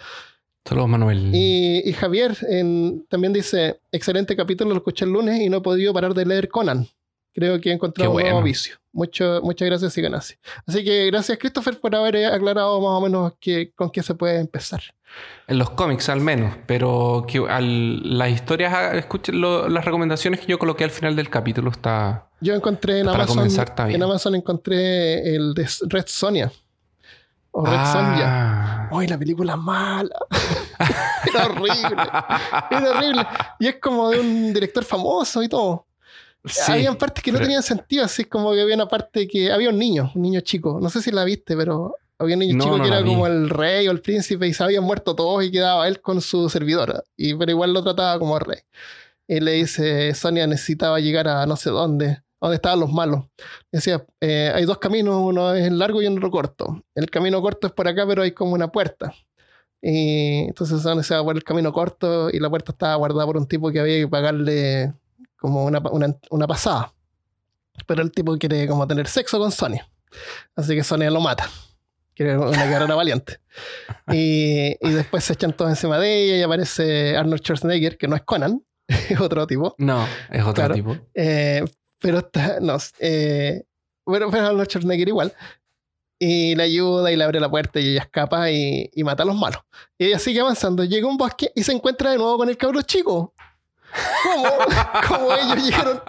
[0.65, 1.29] Saludos, Manuel.
[1.33, 5.61] Y, y Javier en- también dice: Excelente capítulo, lo escuché el lunes y no he
[5.61, 6.87] podido parar de leer Conan.
[7.35, 8.75] Creo que he encontrado un nuevo vicio.
[8.91, 10.39] Mucho, muchas gracias y ganancias.
[10.67, 14.13] Así que gracias, Christopher, por haber eh, aclarado más o menos que, con qué se
[14.13, 14.81] puede empezar.
[15.47, 20.41] En los cómics al menos, pero que al- las historias, ah, escuchen lo- las recomendaciones
[20.41, 22.27] que yo coloqué al final del capítulo está...
[22.39, 23.95] Yo encontré en Amazon, comenzar está bien.
[23.95, 26.51] en Amazon encontré el de Red Sonia.
[27.55, 28.23] O Red Sonja.
[28.25, 28.89] Ah.
[28.91, 30.09] ¡Ay, la película mala!
[31.27, 32.03] Era horrible.
[32.71, 33.27] Era horrible.
[33.59, 35.87] Y es como de un director famoso y todo.
[36.45, 39.51] Sí, Habían partes que no pero- tenían sentido, así como que había una parte que
[39.51, 40.79] había un niño, un niño chico.
[40.81, 43.09] No sé si la viste, pero había un niño No, chico no que era vi.
[43.09, 46.19] como el rey o el príncipe y se habían muerto todos y quedaba él con
[46.21, 47.03] su servidora.
[47.15, 48.59] Y, pero igual lo trataba como rey.
[49.27, 53.23] Y le dice, Sonia necesitaba llegar a no sé dónde, donde estaban los malos.
[53.71, 56.83] Decía, eh, hay dos caminos, uno es el largo y otro corto.
[56.95, 59.13] El camino corto es por acá, pero hay como una puerta.
[59.81, 63.47] Y entonces se va por el camino corto y la puerta estaba guardada por un
[63.47, 64.93] tipo que había que pagarle
[65.37, 66.93] como una, una, una pasada.
[67.87, 69.89] Pero el tipo quiere como tener sexo con Sonia.
[70.55, 71.49] Así que Sonia lo mata.
[72.15, 73.39] Quiere una guerrera valiente.
[74.11, 78.15] Y, y después se echan todos encima de ella y aparece Arnold Schwarzenegger, que no
[78.15, 79.75] es Conan, es otro tipo.
[79.79, 80.75] No, es otro Claro.
[80.75, 80.95] tipo.
[81.15, 81.65] Eh,
[82.03, 83.63] pero está, no, eh,
[84.05, 85.33] bueno, pero Arnold Schwarzenegger igual.
[86.19, 89.25] Y le ayuda y le abre la puerta y ella escapa y, y mata a
[89.25, 89.61] los malos.
[89.97, 92.57] Y ella sigue avanzando, llega a un bosque y se encuentra de nuevo con el
[92.57, 93.33] cabro chico.
[94.23, 94.45] ¿Cómo?
[95.07, 96.01] ¿Cómo ellos llegaron?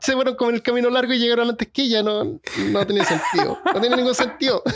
[0.00, 2.02] Se fueron con el camino largo y llegaron antes que ella.
[2.02, 3.58] No, no tenía sentido.
[3.64, 4.62] No tiene ningún sentido.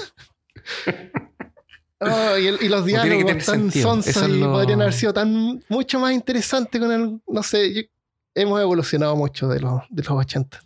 [2.05, 6.91] Oh, y, los diálogos tan sonsos y podrían haber sido tan mucho más interesantes con
[6.91, 7.21] el.
[7.29, 7.91] No sé,
[8.35, 10.61] hemos evolucionado mucho de los, de los 80.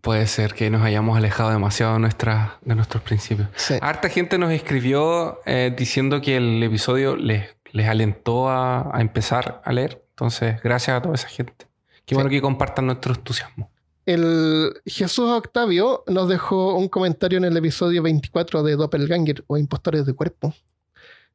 [0.00, 3.48] Puede ser que nos hayamos alejado demasiado de, nuestra, de nuestros principios.
[3.80, 9.72] Harta gente nos escribió eh, diciendo que el episodio les, les alentó a, empezar a
[9.72, 10.02] leer.
[10.10, 11.66] Entonces, gracias a toda esa gente.
[12.06, 13.70] Qué bueno que compartan nuestro entusiasmo.
[14.06, 20.04] El Jesús Octavio nos dejó un comentario en el episodio 24 de Doppelganger o Impostores
[20.04, 20.54] de Cuerpo.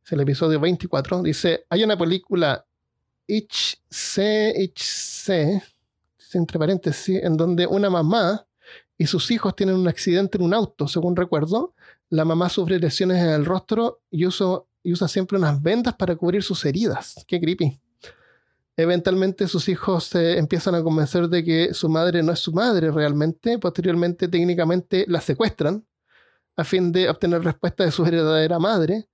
[0.05, 1.23] Es el episodio 24.
[1.23, 2.65] Dice: Hay una película
[3.29, 5.61] HC, HC,
[6.33, 8.45] entre paréntesis, en donde una mamá
[8.97, 11.73] y sus hijos tienen un accidente en un auto, según recuerdo.
[12.09, 16.43] La mamá sufre lesiones en el rostro y, y usa siempre unas vendas para cubrir
[16.43, 17.15] sus heridas.
[17.27, 17.79] Qué creepy.
[18.75, 22.91] Eventualmente sus hijos se empiezan a convencer de que su madre no es su madre
[22.91, 23.59] realmente.
[23.59, 25.85] Posteriormente, técnicamente, la secuestran
[26.55, 29.07] a fin de obtener respuesta de su verdadera madre.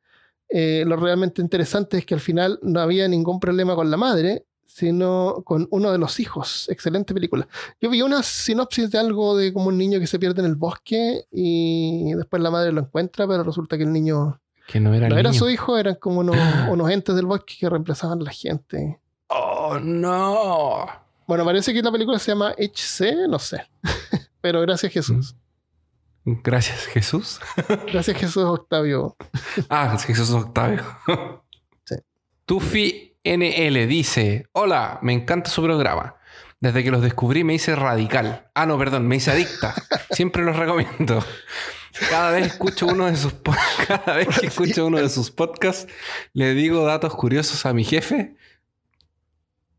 [0.50, 4.46] Eh, lo realmente interesante es que al final no había ningún problema con la madre,
[4.66, 6.68] sino con uno de los hijos.
[6.70, 7.48] Excelente película.
[7.80, 10.56] Yo vi una sinopsis de algo de como un niño que se pierde en el
[10.56, 15.08] bosque y después la madre lo encuentra, pero resulta que el niño que no era,
[15.08, 16.36] no era su hijo, eran como unos,
[16.70, 19.00] unos entes del bosque que reemplazaban a la gente.
[19.28, 20.86] Oh, no.
[21.28, 23.66] Bueno, parece que la película se llama HC, no sé.
[24.42, 25.36] pero gracias Jesús.
[26.26, 27.40] Gracias Jesús.
[27.92, 29.16] gracias Jesús Octavio.
[29.70, 30.84] ah, Jesús Octavio.
[31.86, 31.96] sí.
[32.46, 36.16] Tufi NL dice, hola, me encanta su programa.
[36.60, 38.50] Desde que los descubrí me hice radical.
[38.56, 39.76] Ah, no, perdón, me hice adicta.
[40.12, 41.24] Siempre los recomiendo.
[42.10, 43.36] Cada vez escucho uno de sus
[43.88, 45.88] cada vez que escucho uno de sus podcasts,
[46.34, 48.36] le digo datos curiosos a mi jefe.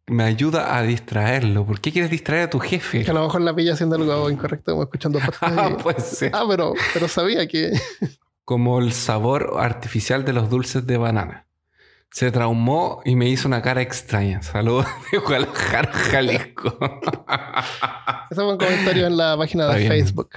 [0.07, 1.67] Me ayuda a distraerlo.
[1.67, 3.05] ¿Por qué quieres distraer a tu jefe?
[3.05, 5.43] Que a lo mejor la pilla haciendo algo incorrecto, como escuchando podcasts.
[5.43, 7.73] Ah, pues ah, pero, pero sabía que.
[8.45, 11.47] como el sabor artificial de los dulces de banana
[12.11, 14.43] se traumó y me hizo una cara extraña.
[14.43, 16.79] Saludos de Guadalajara, Jalisco.
[18.31, 20.31] Ese fue un comentario en la página de Facebook.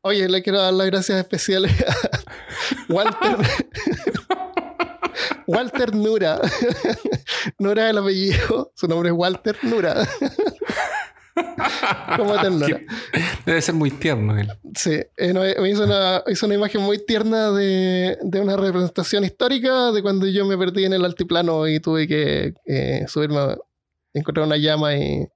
[0.00, 3.36] Oye, le quiero dar las gracias especiales a Walter.
[5.46, 6.40] Walter Nura.
[7.58, 8.72] Nura es el apellido.
[8.74, 10.06] Su nombre es Walter Nura.
[12.16, 12.80] Como ternura.
[13.44, 14.48] Debe ser muy tierno él.
[14.76, 19.90] Sí, eh, me hizo una, hizo una imagen muy tierna de, de, una representación histórica
[19.90, 23.56] de cuando yo me perdí en el altiplano y tuve que eh, subirme,
[24.12, 25.26] encontrar una llama y,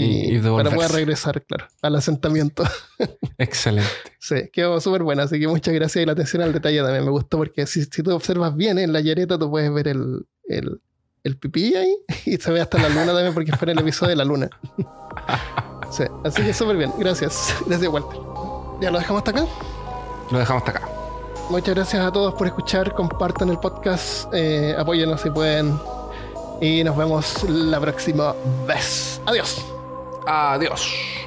[0.00, 2.64] y, para poder regresar, claro, al asentamiento.
[3.38, 3.90] Excelente.
[4.18, 7.10] Sí, quedó súper buena, así que muchas gracias y la atención al detalle también me
[7.10, 10.80] gustó porque si, si tú observas bien en la yareta tú puedes ver el, el,
[11.24, 11.96] el pipí ahí
[12.26, 14.50] y se ve hasta la luna también porque fue en el episodio de la luna.
[15.90, 16.92] Sí, así que súper bien.
[16.98, 17.56] Gracias.
[17.66, 18.18] Gracias, Walter.
[18.80, 19.46] ¿Ya lo dejamos hasta acá?
[20.30, 20.88] Lo dejamos hasta acá.
[21.50, 22.94] Muchas gracias a todos por escuchar.
[22.94, 24.28] Compartan el podcast.
[24.34, 25.78] Eh, apóyenos si pueden.
[26.60, 28.34] Y nos vemos la próxima
[28.66, 29.20] vez.
[29.24, 29.77] Adiós.
[30.30, 31.26] Adiós.